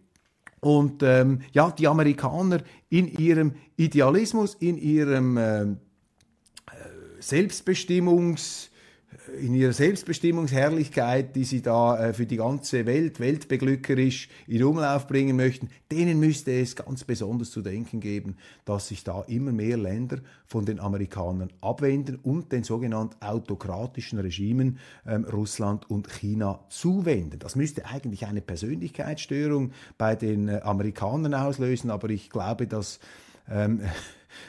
Und 0.61 1.03
ähm, 1.03 1.41
ja, 1.53 1.71
die 1.71 1.87
Amerikaner 1.87 2.63
in 2.91 3.09
ihrem 3.09 3.55
Idealismus, 3.77 4.55
in 4.57 4.77
ihrem 4.77 5.39
ähm, 5.39 5.79
äh, 6.67 7.23
Selbstbestimmungs 7.23 8.70
in 9.39 9.55
ihrer 9.55 9.73
Selbstbestimmungsherrlichkeit, 9.73 11.37
die 11.37 11.45
sie 11.45 11.63
da 11.63 12.09
äh, 12.09 12.13
für 12.13 12.27
die 12.27 12.37
ganze 12.37 12.87
Welt, 12.87 13.21
weltbeglückerisch 13.21 14.29
in 14.47 14.63
Umlauf 14.63 15.07
bringen 15.07 15.37
möchten, 15.37 15.69
denen 15.91 16.21
müsste 16.21 16.53
es 16.53 16.77
ganz 16.77 17.05
besonders 17.05 17.51
zu 17.51 17.63
denken 17.63 18.01
geben, 18.01 18.37
dass 18.65 18.89
sich 18.89 19.05
da 19.05 19.23
immer 19.23 19.53
mehr 19.53 19.77
Länder 19.77 20.19
von 20.47 20.65
den 20.65 20.81
Amerikanern 20.81 21.51
abwenden 21.61 22.17
und 22.23 22.53
den 22.53 22.65
sogenannten 22.65 23.23
autokratischen 23.23 24.19
Regimen 24.19 24.79
ähm, 25.07 25.25
Russland 25.25 25.89
und 25.91 26.11
China 26.11 26.65
zuwenden. 26.69 27.39
Das 27.39 27.57
müsste 27.57 27.87
eigentlich 27.87 28.27
eine 28.27 28.41
Persönlichkeitsstörung 28.41 29.73
bei 29.99 30.17
den 30.17 30.49
äh, 30.49 30.61
Amerikanern 30.63 31.35
auslösen, 31.35 31.91
aber 31.91 32.11
ich 32.11 32.31
glaube, 32.31 32.67
dass 32.67 33.01
ähm, 33.49 33.81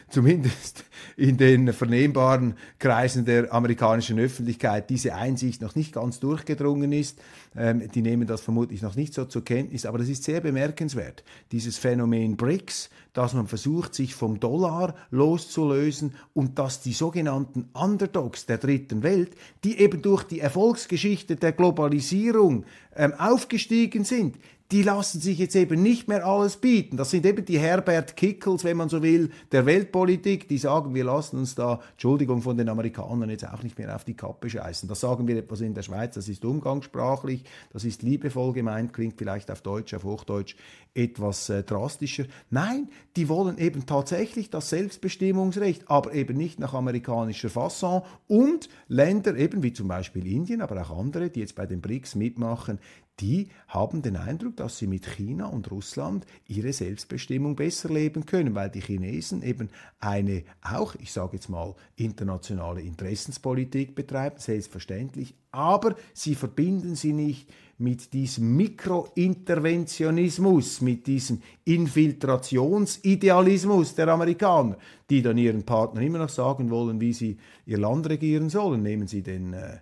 zumindest 0.09 0.85
in 1.17 1.37
den 1.37 1.73
vernehmbaren 1.73 2.55
Kreisen 2.79 3.25
der 3.25 3.53
amerikanischen 3.53 4.19
Öffentlichkeit 4.19 4.89
diese 4.89 5.15
Einsicht 5.15 5.61
noch 5.61 5.75
nicht 5.75 5.93
ganz 5.93 6.19
durchgedrungen 6.19 6.91
ist. 6.91 7.19
Ähm, 7.55 7.89
die 7.93 8.01
nehmen 8.01 8.27
das 8.27 8.41
vermutlich 8.41 8.81
noch 8.81 8.95
nicht 8.95 9.13
so 9.13 9.25
zur 9.25 9.43
Kenntnis, 9.43 9.85
aber 9.85 9.97
das 9.97 10.09
ist 10.09 10.23
sehr 10.23 10.41
bemerkenswert. 10.41 11.23
Dieses 11.51 11.77
Phänomen 11.77 12.37
BRICS, 12.37 12.89
dass 13.13 13.33
man 13.33 13.47
versucht, 13.47 13.93
sich 13.93 14.15
vom 14.15 14.39
Dollar 14.39 14.95
loszulösen 15.09 16.15
und 16.33 16.57
dass 16.57 16.81
die 16.81 16.93
sogenannten 16.93 17.69
Underdogs 17.73 18.45
der 18.45 18.57
dritten 18.57 19.03
Welt, 19.03 19.35
die 19.63 19.79
eben 19.79 20.01
durch 20.01 20.23
die 20.23 20.39
Erfolgsgeschichte 20.39 21.35
der 21.35 21.51
Globalisierung 21.51 22.65
ähm, 22.95 23.13
aufgestiegen 23.13 24.05
sind, 24.05 24.37
die 24.71 24.83
lassen 24.83 25.19
sich 25.19 25.37
jetzt 25.37 25.55
eben 25.55 25.83
nicht 25.83 26.07
mehr 26.07 26.25
alles 26.25 26.55
bieten. 26.55 26.95
Das 26.95 27.11
sind 27.11 27.25
eben 27.25 27.43
die 27.43 27.59
Herbert 27.59 28.15
Kickels, 28.15 28.63
wenn 28.63 28.77
man 28.77 28.87
so 28.87 29.03
will, 29.03 29.29
der 29.51 29.65
Weltpolitik, 29.65 30.47
die 30.47 30.57
sagen, 30.57 30.95
wir 30.95 31.03
lassen 31.03 31.39
uns 31.39 31.55
da, 31.55 31.81
Entschuldigung 31.91 32.41
von 32.41 32.57
den 32.57 32.69
Amerikanern, 32.69 33.29
jetzt 33.29 33.47
auch 33.47 33.63
nicht 33.63 33.77
mehr 33.77 33.93
auf 33.93 34.05
die 34.05 34.13
Kappe 34.13 34.49
scheißen. 34.49 34.87
Das 34.87 35.01
sagen 35.01 35.27
wir 35.27 35.35
etwas 35.35 35.59
in 35.59 35.73
der 35.73 35.83
Schweiz, 35.83 36.15
das 36.15 36.29
ist 36.29 36.45
umgangssprachlich, 36.45 37.43
das 37.73 37.83
ist 37.83 38.01
liebevoll 38.01 38.53
gemeint, 38.53 38.93
klingt 38.93 39.17
vielleicht 39.17 39.51
auf 39.51 39.61
Deutsch, 39.61 39.93
auf 39.93 40.05
Hochdeutsch 40.05 40.55
etwas 40.93 41.49
äh, 41.49 41.63
drastischer. 41.63 42.25
Nein, 42.49 42.89
die 43.17 43.27
wollen 43.27 43.57
eben 43.57 43.85
tatsächlich 43.85 44.49
das 44.49 44.69
Selbstbestimmungsrecht, 44.69 45.89
aber 45.89 46.13
eben 46.13 46.37
nicht 46.37 46.59
nach 46.59 46.73
amerikanischer 46.73 47.49
Fasson 47.49 48.03
und 48.27 48.69
Länder 48.87 49.35
eben 49.35 49.63
wie 49.63 49.73
zum 49.73 49.89
Beispiel 49.89 50.25
Indien, 50.27 50.61
aber 50.61 50.81
auch 50.81 50.97
andere, 50.97 51.29
die 51.29 51.41
jetzt 51.41 51.55
bei 51.55 51.65
den 51.65 51.81
BRICS 51.81 52.15
mitmachen, 52.15 52.79
die 53.21 53.47
haben 53.67 54.01
den 54.01 54.17
Eindruck, 54.17 54.57
dass 54.57 54.79
sie 54.79 54.87
mit 54.87 55.05
China 55.05 55.45
und 55.45 55.69
Russland 55.69 56.25
ihre 56.47 56.73
Selbstbestimmung 56.73 57.55
besser 57.55 57.89
leben 57.89 58.25
können, 58.25 58.55
weil 58.55 58.69
die 58.69 58.81
Chinesen 58.81 59.43
eben 59.43 59.69
eine 59.99 60.43
auch, 60.61 60.95
ich 60.95 61.11
sage 61.11 61.35
jetzt 61.37 61.49
mal, 61.49 61.75
internationale 61.95 62.81
Interessenspolitik 62.81 63.93
betreiben, 63.95 64.37
selbstverständlich, 64.39 65.35
aber 65.51 65.95
sie 66.13 66.35
verbinden 66.35 66.95
sie 66.95 67.13
nicht 67.13 67.49
mit 67.77 68.11
diesem 68.13 68.57
Mikrointerventionismus, 68.57 70.81
mit 70.81 71.07
diesem 71.07 71.41
Infiltrationsidealismus 71.65 73.95
der 73.95 74.09
Amerikaner, 74.09 74.77
die 75.09 75.21
dann 75.21 75.37
ihren 75.37 75.63
Partnern 75.63 76.03
immer 76.03 76.19
noch 76.19 76.27
sagen 76.29 76.69
wollen, 76.69 77.01
wie 77.01 77.13
sie 77.13 77.37
ihr 77.65 77.79
Land 77.79 78.07
regieren 78.07 78.49
sollen. 78.49 78.83
Nehmen 78.83 79.07
Sie 79.07 79.23
den 79.23 79.53
äh, 79.53 79.79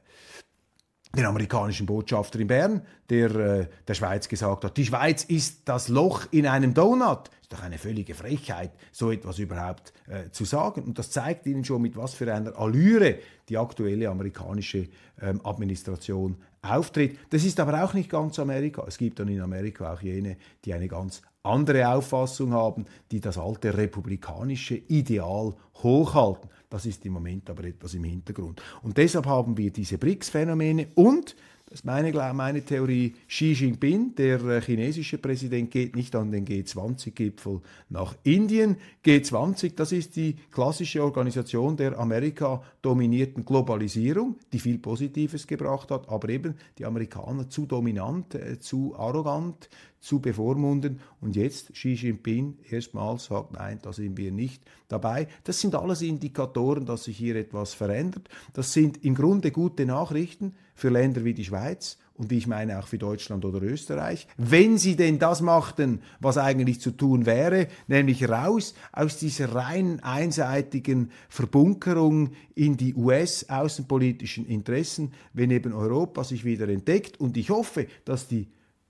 den 1.15 1.25
amerikanischen 1.25 1.85
Botschafter 1.85 2.39
in 2.39 2.47
Bern, 2.47 2.81
der 3.09 3.35
äh, 3.35 3.67
der 3.87 3.93
Schweiz 3.95 4.27
gesagt 4.27 4.63
hat, 4.63 4.77
die 4.77 4.85
Schweiz 4.85 5.23
ist 5.23 5.61
das 5.65 5.87
Loch 5.87 6.27
in 6.31 6.45
einem 6.45 6.73
Donut. 6.73 7.29
Ist 7.41 7.51
doch 7.51 7.63
eine 7.63 7.79
völlige 7.79 8.13
Frechheit, 8.13 8.71
so 8.91 9.11
etwas 9.11 9.39
überhaupt 9.39 9.91
äh, 10.07 10.29
zu 10.29 10.45
sagen. 10.45 10.83
Und 10.83 10.99
das 10.99 11.09
zeigt 11.09 11.47
Ihnen 11.47 11.65
schon, 11.65 11.81
mit 11.81 11.97
was 11.97 12.13
für 12.13 12.31
einer 12.31 12.55
Allüre 12.59 13.17
die 13.49 13.57
aktuelle 13.57 14.07
amerikanische 14.07 14.87
ähm, 15.19 15.41
Administration 15.43 16.37
auftritt. 16.61 17.17
Das 17.31 17.43
ist 17.43 17.59
aber 17.59 17.83
auch 17.83 17.93
nicht 17.93 18.09
ganz 18.09 18.37
Amerika. 18.37 18.83
Es 18.87 18.99
gibt 18.99 19.19
dann 19.19 19.29
in 19.29 19.41
Amerika 19.41 19.91
auch 19.93 20.01
jene, 20.01 20.37
die 20.63 20.73
eine 20.73 20.87
ganz 20.87 21.23
andere 21.41 21.89
Auffassung 21.89 22.53
haben, 22.53 22.85
die 23.11 23.19
das 23.19 23.37
alte 23.37 23.75
republikanische 23.75 24.75
Ideal 24.75 25.55
hochhalten. 25.75 26.49
Das 26.69 26.85
ist 26.85 27.05
im 27.05 27.13
Moment 27.13 27.49
aber 27.49 27.63
etwas 27.63 27.95
im 27.95 28.03
Hintergrund. 28.03 28.61
Und 28.83 28.97
deshalb 28.97 29.25
haben 29.25 29.57
wir 29.57 29.71
diese 29.71 29.97
BRICS-Phänomene 29.97 30.89
und 30.95 31.35
das 31.69 31.81
ist 31.81 31.85
meine, 31.85 32.11
meine 32.33 32.65
Theorie. 32.65 33.13
Xi 33.27 33.53
Jinping, 33.53 34.15
der 34.15 34.43
äh, 34.43 34.59
chinesische 34.59 35.19
Präsident, 35.19 35.69
geht 35.69 35.95
nicht 35.95 36.15
an 36.15 36.31
den 36.31 36.43
G20-Gipfel 36.43 37.61
nach 37.89 38.15
Indien. 38.23 38.77
G20, 39.05 39.75
das 39.75 39.91
ist 39.91 40.15
die 40.15 40.35
klassische 40.51 41.03
Organisation 41.03 41.77
der 41.77 41.99
Amerika-dominierten 41.99 43.45
Globalisierung, 43.45 44.37
die 44.51 44.57
viel 44.57 44.79
Positives 44.79 45.45
gebracht 45.45 45.91
hat, 45.91 46.09
aber 46.09 46.29
eben 46.29 46.55
die 46.79 46.85
Amerikaner 46.85 47.47
zu 47.49 47.67
dominant, 47.67 48.33
äh, 48.33 48.59
zu 48.59 48.95
arrogant, 48.97 49.69
zu 49.99 50.19
bevormunden. 50.19 50.99
Und 51.21 51.35
jetzt 51.35 51.73
Xi 51.73 51.93
Jinping 51.93 52.57
erstmals 52.69 53.25
sagt, 53.25 53.53
nein, 53.53 53.79
da 53.81 53.93
sind 53.93 54.17
wir 54.17 54.31
nicht 54.31 54.63
dabei. 54.87 55.27
Das 55.43 55.59
sind 55.59 55.75
alles 55.75 56.01
Indikatoren, 56.01 56.85
dass 56.85 57.05
sich 57.05 57.17
hier 57.17 57.35
etwas 57.35 57.73
verändert. 57.73 58.29
Das 58.53 58.73
sind 58.73 59.03
im 59.03 59.15
Grunde 59.15 59.51
gute 59.51 59.85
Nachrichten 59.85 60.55
für 60.75 60.89
Länder 60.89 61.23
wie 61.23 61.33
die 61.33 61.45
Schweiz 61.45 61.97
und 62.19 62.29
wie 62.29 62.37
ich 62.37 62.47
meine 62.47 62.77
auch 62.79 62.87
für 62.87 62.97
Deutschland 62.97 63.45
oder 63.45 63.61
Österreich, 63.61 64.27
wenn 64.35 64.77
sie 64.77 64.97
denn 64.97 65.19
das 65.19 65.39
machten, 65.39 66.01
was 66.19 66.37
eigentlich 66.37 66.81
zu 66.81 66.91
tun 66.91 67.25
wäre, 67.25 67.69
nämlich 67.87 68.27
raus 68.27 68.73
aus 68.91 69.17
dieser 69.17 69.55
rein 69.55 70.01
einseitigen 70.01 71.11
Verbunkerung 71.29 72.31
in 72.55 72.75
die 72.75 72.93
US-außenpolitischen 72.93 74.45
Interessen, 74.45 75.13
wenn 75.33 75.49
eben 75.49 75.73
Europa 75.73 76.25
sich 76.25 76.43
wieder 76.43 76.67
entdeckt. 76.67 77.21
Und 77.21 77.37
ich 77.37 77.51
hoffe, 77.51 77.87
dass 78.03 78.27
die 78.27 78.47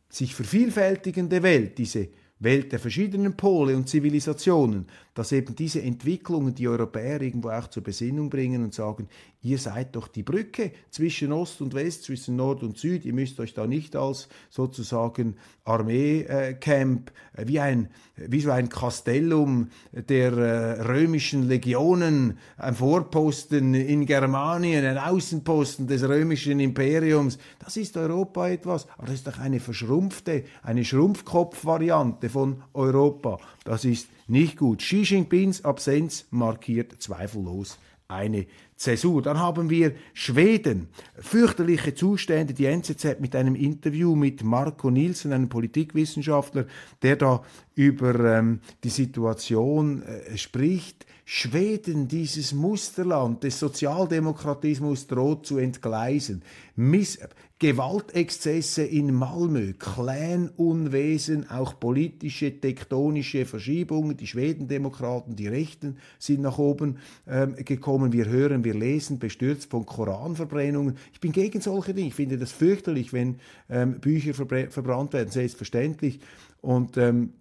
sich 0.10 0.36
vervielfältigende 0.36 1.44
Welt, 1.44 1.78
diese 1.78 2.10
Welt 2.40 2.72
der 2.72 2.80
verschiedenen 2.80 3.36
Pole 3.36 3.76
und 3.76 3.90
Zivilisationen, 3.90 4.86
dass 5.14 5.34
eben 5.34 5.56
diese 5.56 5.82
Entwicklungen 5.82 6.56
die 6.56 6.68
Europäer 6.68 7.22
irgendwo 7.22 7.50
auch 7.50 7.68
zur 7.68 7.84
Besinnung 7.84 8.30
bringen 8.30 8.64
und 8.64 8.74
sagen, 8.74 9.10
ihr 9.42 9.58
seid 9.58 9.96
doch 9.96 10.10
die 10.10 10.24
Brücke 10.24 10.72
zwischen 10.90 11.32
Ost 11.32 11.62
und 11.62 11.74
West, 11.74 12.04
zwischen 12.04 12.36
Nord 12.36 12.62
und 12.62 12.78
Süd, 12.78 13.06
ihr 13.06 13.14
müsst 13.14 13.40
euch 13.40 13.54
da 13.54 13.68
nicht 13.68 13.96
als 13.96 14.28
sozusagen 14.50 15.38
Armeecamp, 15.64 17.12
äh, 17.34 17.48
wie, 17.48 17.60
ein, 17.60 17.90
wie 18.18 18.42
so 18.42 18.52
ein 18.52 18.68
Castellum 18.68 19.70
der 19.94 20.34
äh, 20.34 20.82
römischen 20.82 21.48
Legionen, 21.48 22.38
ein 22.58 22.76
Vorposten 22.76 23.74
in 23.74 24.06
Germanien, 24.06 24.84
ein 24.84 24.98
Außenposten 24.98 25.88
des 25.88 26.04
römischen 26.04 26.60
Imperiums, 26.60 27.38
das 27.60 27.78
ist 27.78 27.96
Europa 27.96 28.50
etwas, 28.50 28.88
aber 28.98 29.08
das 29.08 29.16
ist 29.16 29.28
doch 29.28 29.40
eine 29.40 29.62
verschrumpfte, 29.62 30.44
eine 30.64 30.84
Schrumpfkopfvariante 30.84 32.30
von 32.30 32.64
Europa. 32.74 33.40
Das 33.64 33.86
ist 33.86 34.10
nicht 34.28 34.58
gut. 34.58 34.80
Xi 34.80 35.04
Jinpings 35.04 35.64
Absenz 35.64 36.26
markiert 36.30 37.02
zweifellos 37.02 37.78
eine 38.10 38.48
Zäsur. 38.80 39.22
Dann 39.22 39.40
haben 39.40 39.70
wir 39.70 39.94
Schweden. 40.14 40.88
Fürchterliche 41.20 41.94
Zustände. 41.94 42.54
Die 42.54 42.66
NZZ 42.66 43.20
mit 43.20 43.36
einem 43.36 43.56
Interview 43.56 44.16
mit 44.16 44.42
Marco 44.42 44.90
Nielsen, 44.90 45.34
einem 45.34 45.50
Politikwissenschaftler, 45.50 46.66
der 47.02 47.18
da 47.18 47.44
über 47.76 48.16
ähm, 48.38 48.62
die 48.86 48.90
Situation 48.90 50.02
äh, 50.04 50.38
spricht. 50.38 51.06
Schweden, 51.26 52.08
dieses 52.08 52.54
Musterland 52.54 53.44
des 53.44 53.60
Sozialdemokratismus 53.60 55.08
droht 55.08 55.46
zu 55.46 55.58
entgleisen. 55.58 56.42
Miss 56.76 57.20
Gewaltexzesse 57.60 58.84
in 58.84 59.14
Malmö, 59.14 59.74
Clan-Unwesen, 59.74 61.50
auch 61.50 61.78
politische, 61.78 62.58
tektonische 62.58 63.46
Verschiebungen. 63.46 64.16
Die 64.16 64.28
Schwedendemokraten, 64.28 65.36
die 65.36 65.48
Rechten 65.48 65.98
sind 66.20 66.42
nach 66.42 66.58
oben 66.58 67.00
ähm, 67.28 67.58
gekommen. 67.58 68.14
Wir 68.14 68.28
hören, 68.28 68.64
wir 68.74 68.80
lesen, 68.80 69.20
bestürzt 69.20 69.70
von 69.70 69.86
Koranverbrennungen. 69.86 70.98
Ich 71.14 71.20
bin 71.20 71.32
gegen 71.32 71.62
solche 71.62 71.94
Dinge. 71.94 72.10
Ich 72.10 72.16
finde 72.16 72.38
das 72.38 72.52
fürchterlich, 72.52 73.14
wenn 73.14 73.40
ähm, 73.70 74.00
Bücher 74.00 74.34
verbrannt 74.34 75.14
werden, 75.14 75.32
selbstverständlich. 75.32 76.20
Und 76.62 76.98
ähm, 76.98 77.34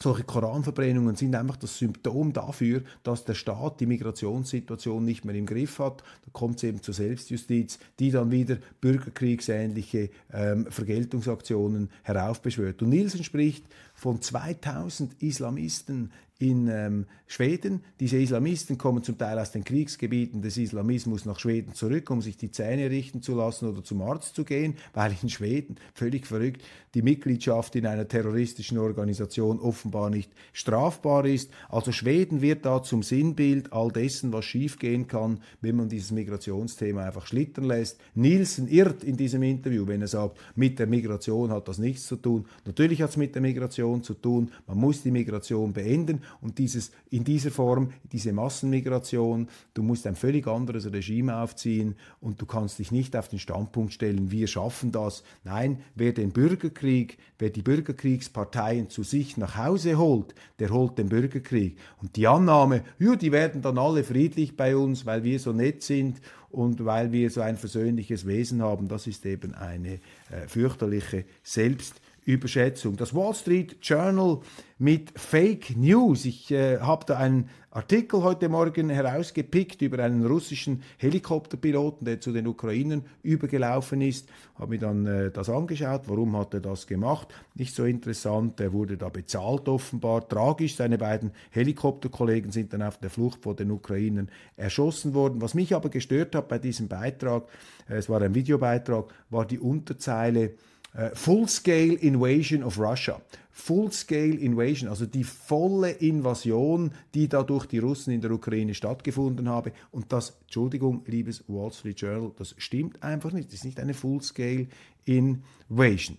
solche 0.00 0.22
Koranverbrennungen 0.22 1.16
sind 1.16 1.34
einfach 1.34 1.56
das 1.56 1.78
Symptom 1.78 2.32
dafür, 2.32 2.82
dass 3.02 3.24
der 3.24 3.34
Staat 3.34 3.80
die 3.80 3.86
Migrationssituation 3.86 5.04
nicht 5.04 5.24
mehr 5.24 5.34
im 5.34 5.46
Griff 5.46 5.78
hat. 5.80 6.02
Da 6.24 6.30
kommt 6.32 6.58
es 6.58 6.64
eben 6.64 6.82
zur 6.82 6.94
Selbstjustiz, 6.94 7.78
die 7.98 8.10
dann 8.10 8.30
wieder 8.30 8.58
bürgerkriegsähnliche 8.80 10.10
ähm, 10.32 10.66
Vergeltungsaktionen 10.70 11.90
heraufbeschwört. 12.02 12.82
Und 12.82 12.90
Nielsen 12.90 13.24
spricht 13.24 13.64
von 13.98 14.22
2000 14.22 15.20
Islamisten 15.22 16.12
in 16.38 16.68
ähm, 16.68 17.06
Schweden. 17.26 17.82
Diese 17.98 18.16
Islamisten 18.16 18.78
kommen 18.78 19.02
zum 19.02 19.18
Teil 19.18 19.38
aus 19.38 19.50
den 19.50 19.64
Kriegsgebieten 19.64 20.40
des 20.40 20.56
Islamismus 20.56 21.24
nach 21.24 21.40
Schweden 21.40 21.74
zurück, 21.74 22.10
um 22.10 22.22
sich 22.22 22.36
die 22.36 22.52
Zähne 22.52 22.90
richten 22.90 23.22
zu 23.22 23.34
lassen 23.34 23.68
oder 23.68 23.82
zum 23.82 24.00
Arzt 24.02 24.36
zu 24.36 24.44
gehen, 24.44 24.76
weil 24.94 25.14
in 25.20 25.28
Schweden, 25.28 25.76
völlig 25.94 26.26
verrückt, 26.26 26.62
die 26.94 27.02
Mitgliedschaft 27.02 27.74
in 27.74 27.86
einer 27.86 28.06
terroristischen 28.06 28.78
Organisation 28.78 29.58
offenbar 29.58 30.10
nicht 30.10 30.32
strafbar 30.52 31.26
ist. 31.26 31.50
Also 31.68 31.90
Schweden 31.90 32.40
wird 32.40 32.64
da 32.64 32.82
zum 32.82 33.02
Sinnbild 33.02 33.72
all 33.72 33.90
dessen, 33.90 34.32
was 34.32 34.44
schiefgehen 34.44 35.08
kann, 35.08 35.40
wenn 35.60 35.76
man 35.76 35.88
dieses 35.88 36.12
Migrationsthema 36.12 37.04
einfach 37.04 37.26
schlittern 37.26 37.64
lässt. 37.64 37.98
Nielsen 38.14 38.68
irrt 38.68 39.02
in 39.02 39.16
diesem 39.16 39.42
Interview, 39.42 39.86
wenn 39.88 40.02
er 40.02 40.08
sagt, 40.08 40.38
mit 40.54 40.78
der 40.78 40.86
Migration 40.86 41.50
hat 41.50 41.66
das 41.66 41.78
nichts 41.78 42.06
zu 42.06 42.16
tun. 42.16 42.46
Natürlich 42.64 43.02
hat 43.02 43.10
es 43.10 43.16
mit 43.16 43.34
der 43.34 43.42
Migration 43.42 43.87
zu 43.96 44.14
tun. 44.14 44.50
Man 44.66 44.78
muss 44.78 45.02
die 45.02 45.10
Migration 45.10 45.72
beenden 45.72 46.22
und 46.40 46.58
dieses, 46.58 46.92
in 47.10 47.24
dieser 47.24 47.50
Form, 47.50 47.90
diese 48.12 48.32
Massenmigration, 48.32 49.48
du 49.74 49.82
musst 49.82 50.06
ein 50.06 50.14
völlig 50.14 50.46
anderes 50.46 50.92
Regime 50.92 51.36
aufziehen 51.36 51.96
und 52.20 52.40
du 52.40 52.46
kannst 52.46 52.78
dich 52.78 52.92
nicht 52.92 53.16
auf 53.16 53.28
den 53.28 53.38
Standpunkt 53.38 53.92
stellen, 53.92 54.30
wir 54.30 54.46
schaffen 54.46 54.92
das. 54.92 55.22
Nein, 55.44 55.78
wer 55.94 56.12
den 56.12 56.30
Bürgerkrieg, 56.30 57.18
wer 57.38 57.50
die 57.50 57.62
Bürgerkriegsparteien 57.62 58.90
zu 58.90 59.02
sich 59.02 59.36
nach 59.36 59.56
Hause 59.56 59.98
holt, 59.98 60.34
der 60.58 60.70
holt 60.70 60.98
den 60.98 61.08
Bürgerkrieg. 61.08 61.78
Und 62.02 62.16
die 62.16 62.26
Annahme, 62.26 62.82
ja, 62.98 63.16
die 63.16 63.32
werden 63.32 63.62
dann 63.62 63.78
alle 63.78 64.04
friedlich 64.04 64.56
bei 64.56 64.76
uns, 64.76 65.06
weil 65.06 65.24
wir 65.24 65.38
so 65.38 65.52
nett 65.52 65.82
sind 65.82 66.20
und 66.50 66.84
weil 66.84 67.12
wir 67.12 67.30
so 67.30 67.40
ein 67.40 67.56
versöhnliches 67.56 68.26
Wesen 68.26 68.62
haben, 68.62 68.88
das 68.88 69.06
ist 69.06 69.26
eben 69.26 69.54
eine 69.54 69.94
äh, 70.30 70.46
fürchterliche 70.46 71.24
Selbst 71.42 72.00
Überschätzung. 72.28 72.96
Das 72.96 73.14
Wall 73.14 73.34
Street 73.34 73.78
Journal 73.80 74.40
mit 74.78 75.18
Fake 75.18 75.74
News. 75.78 76.26
Ich 76.26 76.50
äh, 76.50 76.78
habe 76.78 77.06
da 77.06 77.16
einen 77.16 77.48
Artikel 77.70 78.22
heute 78.22 78.50
Morgen 78.50 78.90
herausgepickt 78.90 79.80
über 79.80 80.02
einen 80.04 80.26
russischen 80.26 80.82
Helikopterpiloten, 80.98 82.04
der 82.04 82.20
zu 82.20 82.32
den 82.32 82.46
Ukrainern 82.46 83.04
übergelaufen 83.22 84.02
ist. 84.02 84.28
Habe 84.56 84.72
mir 84.72 84.78
dann 84.78 85.06
äh, 85.06 85.30
das 85.30 85.48
angeschaut. 85.48 86.02
Warum 86.04 86.36
hat 86.36 86.52
er 86.52 86.60
das 86.60 86.86
gemacht? 86.86 87.28
Nicht 87.54 87.74
so 87.74 87.86
interessant. 87.86 88.60
Er 88.60 88.74
wurde 88.74 88.98
da 88.98 89.08
bezahlt 89.08 89.66
offenbar. 89.66 90.28
Tragisch. 90.28 90.76
Seine 90.76 90.98
beiden 90.98 91.32
Helikopterkollegen 91.50 92.52
sind 92.52 92.74
dann 92.74 92.82
auf 92.82 92.98
der 92.98 93.08
Flucht 93.08 93.42
vor 93.42 93.56
den 93.56 93.70
Ukrainern 93.70 94.28
erschossen 94.54 95.14
worden. 95.14 95.40
Was 95.40 95.54
mich 95.54 95.74
aber 95.74 95.88
gestört 95.88 96.34
hat 96.34 96.48
bei 96.48 96.58
diesem 96.58 96.88
Beitrag, 96.88 97.48
äh, 97.88 97.94
es 97.94 98.10
war 98.10 98.20
ein 98.20 98.34
Videobeitrag, 98.34 99.06
war 99.30 99.46
die 99.46 99.58
Unterzeile 99.58 100.52
Uh, 100.94 101.10
Full-Scale 101.14 101.94
Invasion 102.00 102.62
of 102.62 102.78
Russia. 102.78 103.20
Full-Scale 103.50 104.36
Invasion, 104.36 104.88
also 104.88 105.04
die 105.04 105.24
volle 105.24 105.90
Invasion, 105.90 106.92
die 107.14 107.28
da 107.28 107.42
durch 107.42 107.66
die 107.66 107.78
Russen 107.78 108.12
in 108.12 108.20
der 108.20 108.30
Ukraine 108.30 108.72
stattgefunden 108.72 109.48
habe. 109.48 109.72
Und 109.90 110.12
das, 110.12 110.38
Entschuldigung, 110.42 111.02
liebes 111.06 111.44
Wall 111.48 111.72
Street 111.72 112.00
Journal, 112.00 112.32
das 112.38 112.54
stimmt 112.56 113.02
einfach 113.02 113.32
nicht. 113.32 113.48
Das 113.48 113.54
ist 113.54 113.64
nicht 113.64 113.80
eine 113.80 113.94
Full-Scale 113.94 114.68
Invasion 115.04 116.18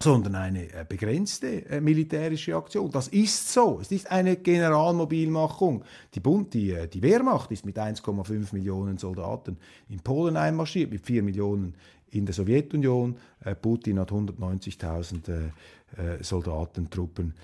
sondern 0.00 0.36
eine 0.36 0.72
äh, 0.72 0.84
begrenzte 0.88 1.66
äh, 1.66 1.80
militärische 1.80 2.54
Aktion. 2.54 2.90
Das 2.90 3.08
ist 3.08 3.52
so. 3.52 3.80
Es 3.80 3.90
ist 3.90 4.10
eine 4.10 4.36
Generalmobilmachung. 4.36 5.84
Die 6.14 6.20
Bund, 6.20 6.54
die, 6.54 6.70
äh, 6.70 6.86
die 6.86 7.02
Wehrmacht 7.02 7.50
ist 7.50 7.66
mit 7.66 7.78
1,5 7.78 8.54
Millionen 8.54 8.98
Soldaten 8.98 9.58
in 9.88 10.00
Polen 10.00 10.36
einmarschiert, 10.36 10.90
mit 10.90 11.04
4 11.04 11.22
Millionen 11.22 11.74
in 12.10 12.26
der 12.26 12.34
Sowjetunion. 12.34 13.16
Äh, 13.44 13.54
Putin 13.54 13.98
hat 13.98 14.10
190.000 14.10 15.28
äh, 15.28 16.16
äh, 16.16 16.22
Soldaten, 16.22 16.90
Truppen 16.90 17.34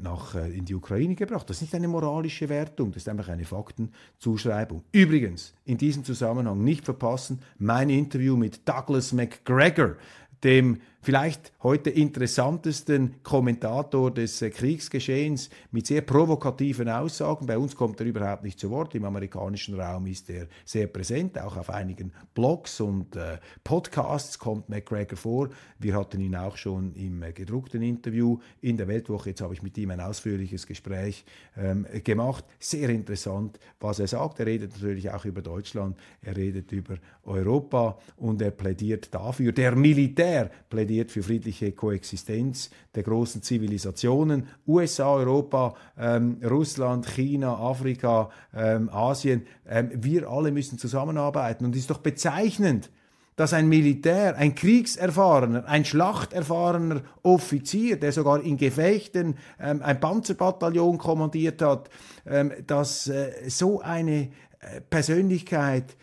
nach, 0.00 0.36
in 0.36 0.64
die 0.64 0.76
Ukraine 0.76 1.16
gebracht. 1.16 1.50
Das 1.50 1.56
ist 1.56 1.62
nicht 1.62 1.74
eine 1.74 1.88
moralische 1.88 2.48
Wertung, 2.48 2.92
das 2.92 3.02
ist 3.02 3.08
einfach 3.08 3.26
eine 3.26 3.44
Faktenzuschreibung. 3.44 4.84
Übrigens, 4.92 5.54
in 5.64 5.76
diesem 5.76 6.04
Zusammenhang 6.04 6.62
nicht 6.62 6.84
verpassen, 6.84 7.40
mein 7.58 7.90
Interview 7.90 8.36
mit 8.36 8.68
Douglas 8.68 9.12
McGregor, 9.12 9.96
dem 10.44 10.78
vielleicht 11.02 11.52
heute 11.64 11.90
interessantesten 11.90 13.22
Kommentator 13.24 14.12
des 14.12 14.40
äh, 14.40 14.50
Kriegsgeschehens 14.50 15.50
mit 15.72 15.88
sehr 15.88 16.02
provokativen 16.02 16.88
Aussagen. 16.88 17.46
Bei 17.46 17.58
uns 17.58 17.74
kommt 17.74 18.00
er 18.00 18.06
überhaupt 18.06 18.44
nicht 18.44 18.60
zu 18.60 18.70
Wort. 18.70 18.94
Im 18.94 19.04
amerikanischen 19.04 19.78
Raum 19.78 20.06
ist 20.06 20.30
er 20.30 20.46
sehr 20.64 20.86
präsent, 20.86 21.38
auch 21.40 21.56
auf 21.56 21.70
einigen 21.70 22.12
Blogs 22.34 22.80
und 22.80 23.16
äh, 23.16 23.38
Podcasts 23.64 24.38
kommt 24.38 24.68
McGregor 24.68 25.16
vor. 25.16 25.48
Wir 25.80 25.96
hatten 25.96 26.20
ihn 26.20 26.36
auch 26.36 26.56
schon 26.56 26.94
im 26.94 27.22
äh, 27.22 27.32
gedruckten 27.32 27.82
Interview 27.82 28.38
in 28.60 28.76
der 28.76 28.86
Weltwoche. 28.86 29.30
Jetzt 29.30 29.40
habe 29.40 29.54
ich 29.54 29.62
mit 29.62 29.76
ihm 29.78 29.90
ein 29.90 30.00
ausführliches 30.00 30.68
Gespräch 30.68 31.24
ähm, 31.56 31.84
gemacht. 32.04 32.44
Sehr 32.60 32.88
interessant, 32.90 33.58
was 33.80 33.98
er 33.98 34.06
sagt. 34.06 34.38
Er 34.38 34.46
redet 34.46 34.72
natürlich 34.74 35.10
auch 35.10 35.24
über 35.24 35.42
Deutschland, 35.42 35.96
er 36.22 36.36
redet 36.36 36.70
über 36.70 36.94
Europa 37.24 37.98
und 38.16 38.40
er 38.40 38.52
plädiert 38.52 39.12
dafür. 39.12 39.50
Der 39.50 39.74
Militär 39.74 40.48
plädiert 40.70 40.91
für 41.10 41.22
friedliche 41.22 41.72
Koexistenz 41.72 42.70
der 42.94 43.02
großen 43.02 43.42
Zivilisationen. 43.42 44.46
USA, 44.66 45.12
Europa, 45.12 45.74
ähm, 45.98 46.38
Russland, 46.44 47.06
China, 47.06 47.56
Afrika, 47.56 48.30
ähm, 48.54 48.88
Asien. 48.90 49.46
Ähm, 49.68 49.90
wir 49.94 50.28
alle 50.28 50.50
müssen 50.50 50.78
zusammenarbeiten. 50.78 51.64
Und 51.64 51.74
es 51.74 51.82
ist 51.82 51.90
doch 51.90 51.98
bezeichnend, 51.98 52.90
dass 53.36 53.54
ein 53.54 53.68
Militär, 53.68 54.36
ein 54.36 54.54
kriegserfahrener, 54.54 55.66
ein 55.66 55.84
schlachterfahrener 55.84 57.02
Offizier, 57.22 57.98
der 57.98 58.12
sogar 58.12 58.42
in 58.42 58.56
Gefechten 58.56 59.36
ähm, 59.58 59.80
ein 59.82 60.00
Panzerbataillon 60.00 60.98
kommandiert 60.98 61.62
hat, 61.62 61.88
ähm, 62.26 62.52
dass 62.66 63.08
äh, 63.08 63.48
so 63.48 63.80
eine 63.80 64.30
äh, 64.60 64.80
Persönlichkeit 64.88 65.96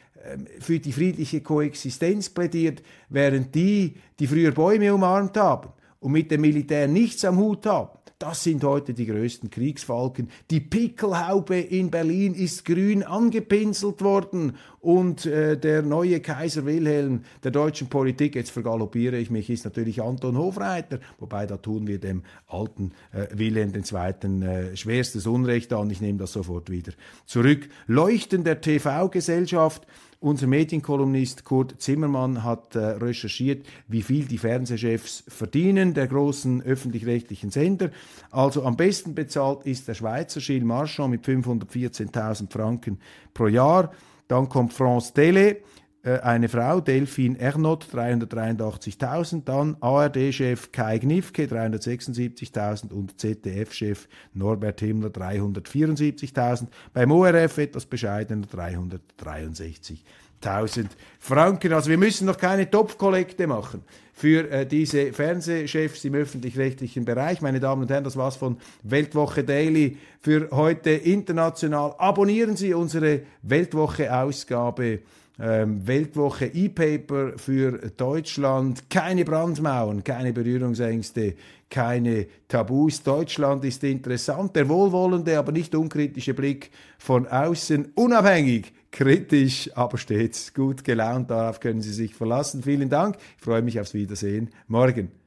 für 0.59 0.79
die 0.79 0.91
friedliche 0.91 1.41
Koexistenz 1.41 2.29
plädiert, 2.29 2.83
während 3.09 3.55
die, 3.55 3.95
die 4.19 4.27
früher 4.27 4.51
Bäume 4.51 4.93
umarmt 4.93 5.37
haben 5.37 5.69
und 5.99 6.11
mit 6.11 6.31
dem 6.31 6.41
Militär 6.41 6.87
nichts 6.87 7.25
am 7.25 7.37
Hut 7.37 7.65
haben, 7.65 7.89
das 8.19 8.43
sind 8.43 8.65
heute 8.65 8.93
die 8.93 9.05
größten 9.05 9.49
Kriegsfalken. 9.49 10.29
Die 10.51 10.59
Pickelhaube 10.59 11.57
in 11.57 11.89
Berlin 11.89 12.33
ist 12.33 12.65
grün 12.65 13.01
angepinselt 13.01 14.01
worden 14.01 14.57
und 14.81 15.25
äh, 15.25 15.57
der 15.57 15.83
neue 15.83 16.19
Kaiser 16.19 16.65
Wilhelm 16.65 17.21
der 17.45 17.51
deutschen 17.51 17.87
Politik, 17.87 18.35
jetzt 18.35 18.51
vergaloppiere 18.51 19.17
ich 19.17 19.29
mich, 19.29 19.49
ist 19.49 19.63
natürlich 19.63 20.01
Anton 20.01 20.37
Hofreiter, 20.37 20.99
wobei 21.17 21.45
da 21.45 21.55
tun 21.55 21.87
wir 21.87 21.97
dem 21.97 22.23
alten 22.47 22.91
äh, 23.13 23.27
Wilhelm 23.31 23.71
II. 23.73 24.43
Äh, 24.43 24.75
schwerstes 24.75 25.25
Unrecht 25.25 25.71
an. 25.71 25.89
Ich 25.89 26.01
nehme 26.01 26.19
das 26.19 26.33
sofort 26.33 26.69
wieder 26.69 26.91
zurück. 27.25 27.69
Leuchten 27.87 28.43
der 28.43 28.59
TV-Gesellschaft 28.59 29.87
unser 30.19 30.47
Medienkolumnist 30.47 31.45
Kurt 31.45 31.81
Zimmermann 31.81 32.43
hat 32.43 32.75
äh, 32.75 32.79
recherchiert, 32.79 33.65
wie 33.87 34.01
viel 34.01 34.25
die 34.25 34.37
Fernsehchefs 34.37 35.23
verdienen, 35.27 35.93
der 35.93 36.07
großen 36.07 36.61
öffentlich-rechtlichen 36.61 37.51
Sender. 37.51 37.89
Also 38.29 38.63
am 38.63 38.75
besten 38.75 39.15
bezahlt 39.15 39.65
ist 39.65 39.87
der 39.87 39.93
Schweizer 39.93 40.41
Gilles 40.41 40.65
Marchand 40.65 41.11
mit 41.11 41.25
514.000 41.25 42.51
Franken 42.51 42.99
pro 43.33 43.47
Jahr. 43.47 43.91
Dann 44.27 44.49
kommt 44.49 44.73
France 44.73 45.13
äh, 45.15 45.61
eine 46.03 46.47
Frau, 46.47 46.79
Delphine 46.79 47.37
Ernot, 47.39 47.87
383.000, 47.93 49.43
dann 49.43 49.75
ARD-Chef 49.81 50.71
Kai 50.71 50.97
Gnifke, 50.97 51.45
376.000 51.45 52.93
und 52.93 53.19
ZDF-Chef 53.19 54.07
Norbert 54.33 54.79
Himmler, 54.79 55.09
374.000. 55.09 56.67
Beim 56.93 57.11
ORF 57.11 57.57
etwas 57.57 57.85
bescheidener, 57.85 58.47
363.000 58.47 60.85
Franken. 61.19 61.73
Also 61.73 61.89
wir 61.89 61.97
müssen 61.97 62.27
noch 62.27 62.37
keine 62.37 62.71
Topfkollekte 62.71 63.45
machen 63.45 63.83
für 64.13 64.49
äh, 64.51 64.65
diese 64.65 65.11
Fernsehchefs 65.13 66.05
im 66.05 66.13
öffentlich-rechtlichen 66.13 67.05
Bereich. 67.05 67.41
Meine 67.41 67.59
Damen 67.59 67.81
und 67.81 67.91
Herren, 67.91 68.03
das 68.03 68.15
war's 68.15 68.37
von 68.37 68.57
Weltwoche 68.83 69.43
Daily 69.43 69.97
für 70.21 70.49
heute 70.51 70.91
international. 70.91 71.95
Abonnieren 71.97 72.55
Sie 72.55 72.73
unsere 72.73 73.23
Weltwoche-Ausgabe 73.43 74.99
ähm, 75.39 75.87
Weltwoche 75.87 76.47
E-Paper 76.47 77.37
für 77.37 77.91
Deutschland. 77.95 78.89
Keine 78.89 79.25
Brandmauern, 79.25 80.03
keine 80.03 80.33
Berührungsängste, 80.33 81.35
keine 81.69 82.27
Tabus. 82.47 83.03
Deutschland 83.03 83.63
ist 83.65 83.83
interessant. 83.83 84.55
Der 84.55 84.67
wohlwollende, 84.67 85.37
aber 85.37 85.51
nicht 85.51 85.73
unkritische 85.75 86.33
Blick 86.33 86.71
von 86.97 87.27
außen, 87.27 87.93
unabhängig, 87.95 88.73
kritisch, 88.91 89.69
aber 89.75 89.97
stets 89.97 90.53
gut 90.53 90.83
gelaunt. 90.83 91.29
Darauf 91.29 91.59
können 91.59 91.81
Sie 91.81 91.93
sich 91.93 92.15
verlassen. 92.15 92.63
Vielen 92.63 92.89
Dank. 92.89 93.17
Ich 93.37 93.43
freue 93.43 93.61
mich 93.61 93.79
aufs 93.79 93.93
Wiedersehen 93.93 94.49
morgen. 94.67 95.18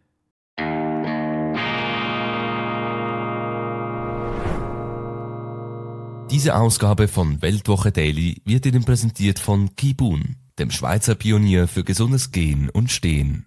Diese 6.32 6.54
Ausgabe 6.56 7.08
von 7.08 7.42
Weltwoche 7.42 7.92
Daily 7.92 8.40
wird 8.46 8.64
Ihnen 8.64 8.84
präsentiert 8.84 9.38
von 9.38 9.76
Kibun, 9.76 10.36
dem 10.58 10.70
Schweizer 10.70 11.14
Pionier 11.14 11.68
für 11.68 11.84
gesundes 11.84 12.30
Gehen 12.30 12.70
und 12.70 12.90
Stehen. 12.90 13.44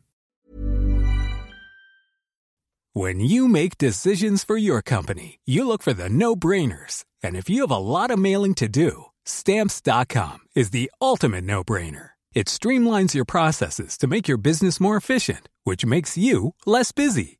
When 2.93 3.19
you 3.19 3.47
make 3.47 3.79
decisions 3.79 4.43
for 4.43 4.55
your 4.55 4.83
company, 4.83 5.39
you 5.45 5.65
look 5.65 5.81
for 5.81 5.95
the 5.95 6.09
no-brainers. 6.09 7.05
And 7.23 7.35
if 7.35 7.49
you 7.49 7.61
have 7.61 7.71
a 7.71 7.79
lot 7.79 8.11
of 8.11 8.19
mailing 8.19 8.53
to 8.55 8.67
do, 8.67 9.05
stamps.com 9.25 10.41
is 10.53 10.69
the 10.69 10.91
ultimate 11.01 11.43
no-brainer. 11.43 12.11
It 12.35 12.47
streamlines 12.47 13.15
your 13.15 13.25
processes 13.25 13.97
to 13.97 14.05
make 14.05 14.27
your 14.27 14.37
business 14.37 14.79
more 14.79 14.95
efficient, 14.95 15.49
which 15.63 15.87
makes 15.87 16.19
you 16.19 16.53
less 16.67 16.91
busy. 16.91 17.39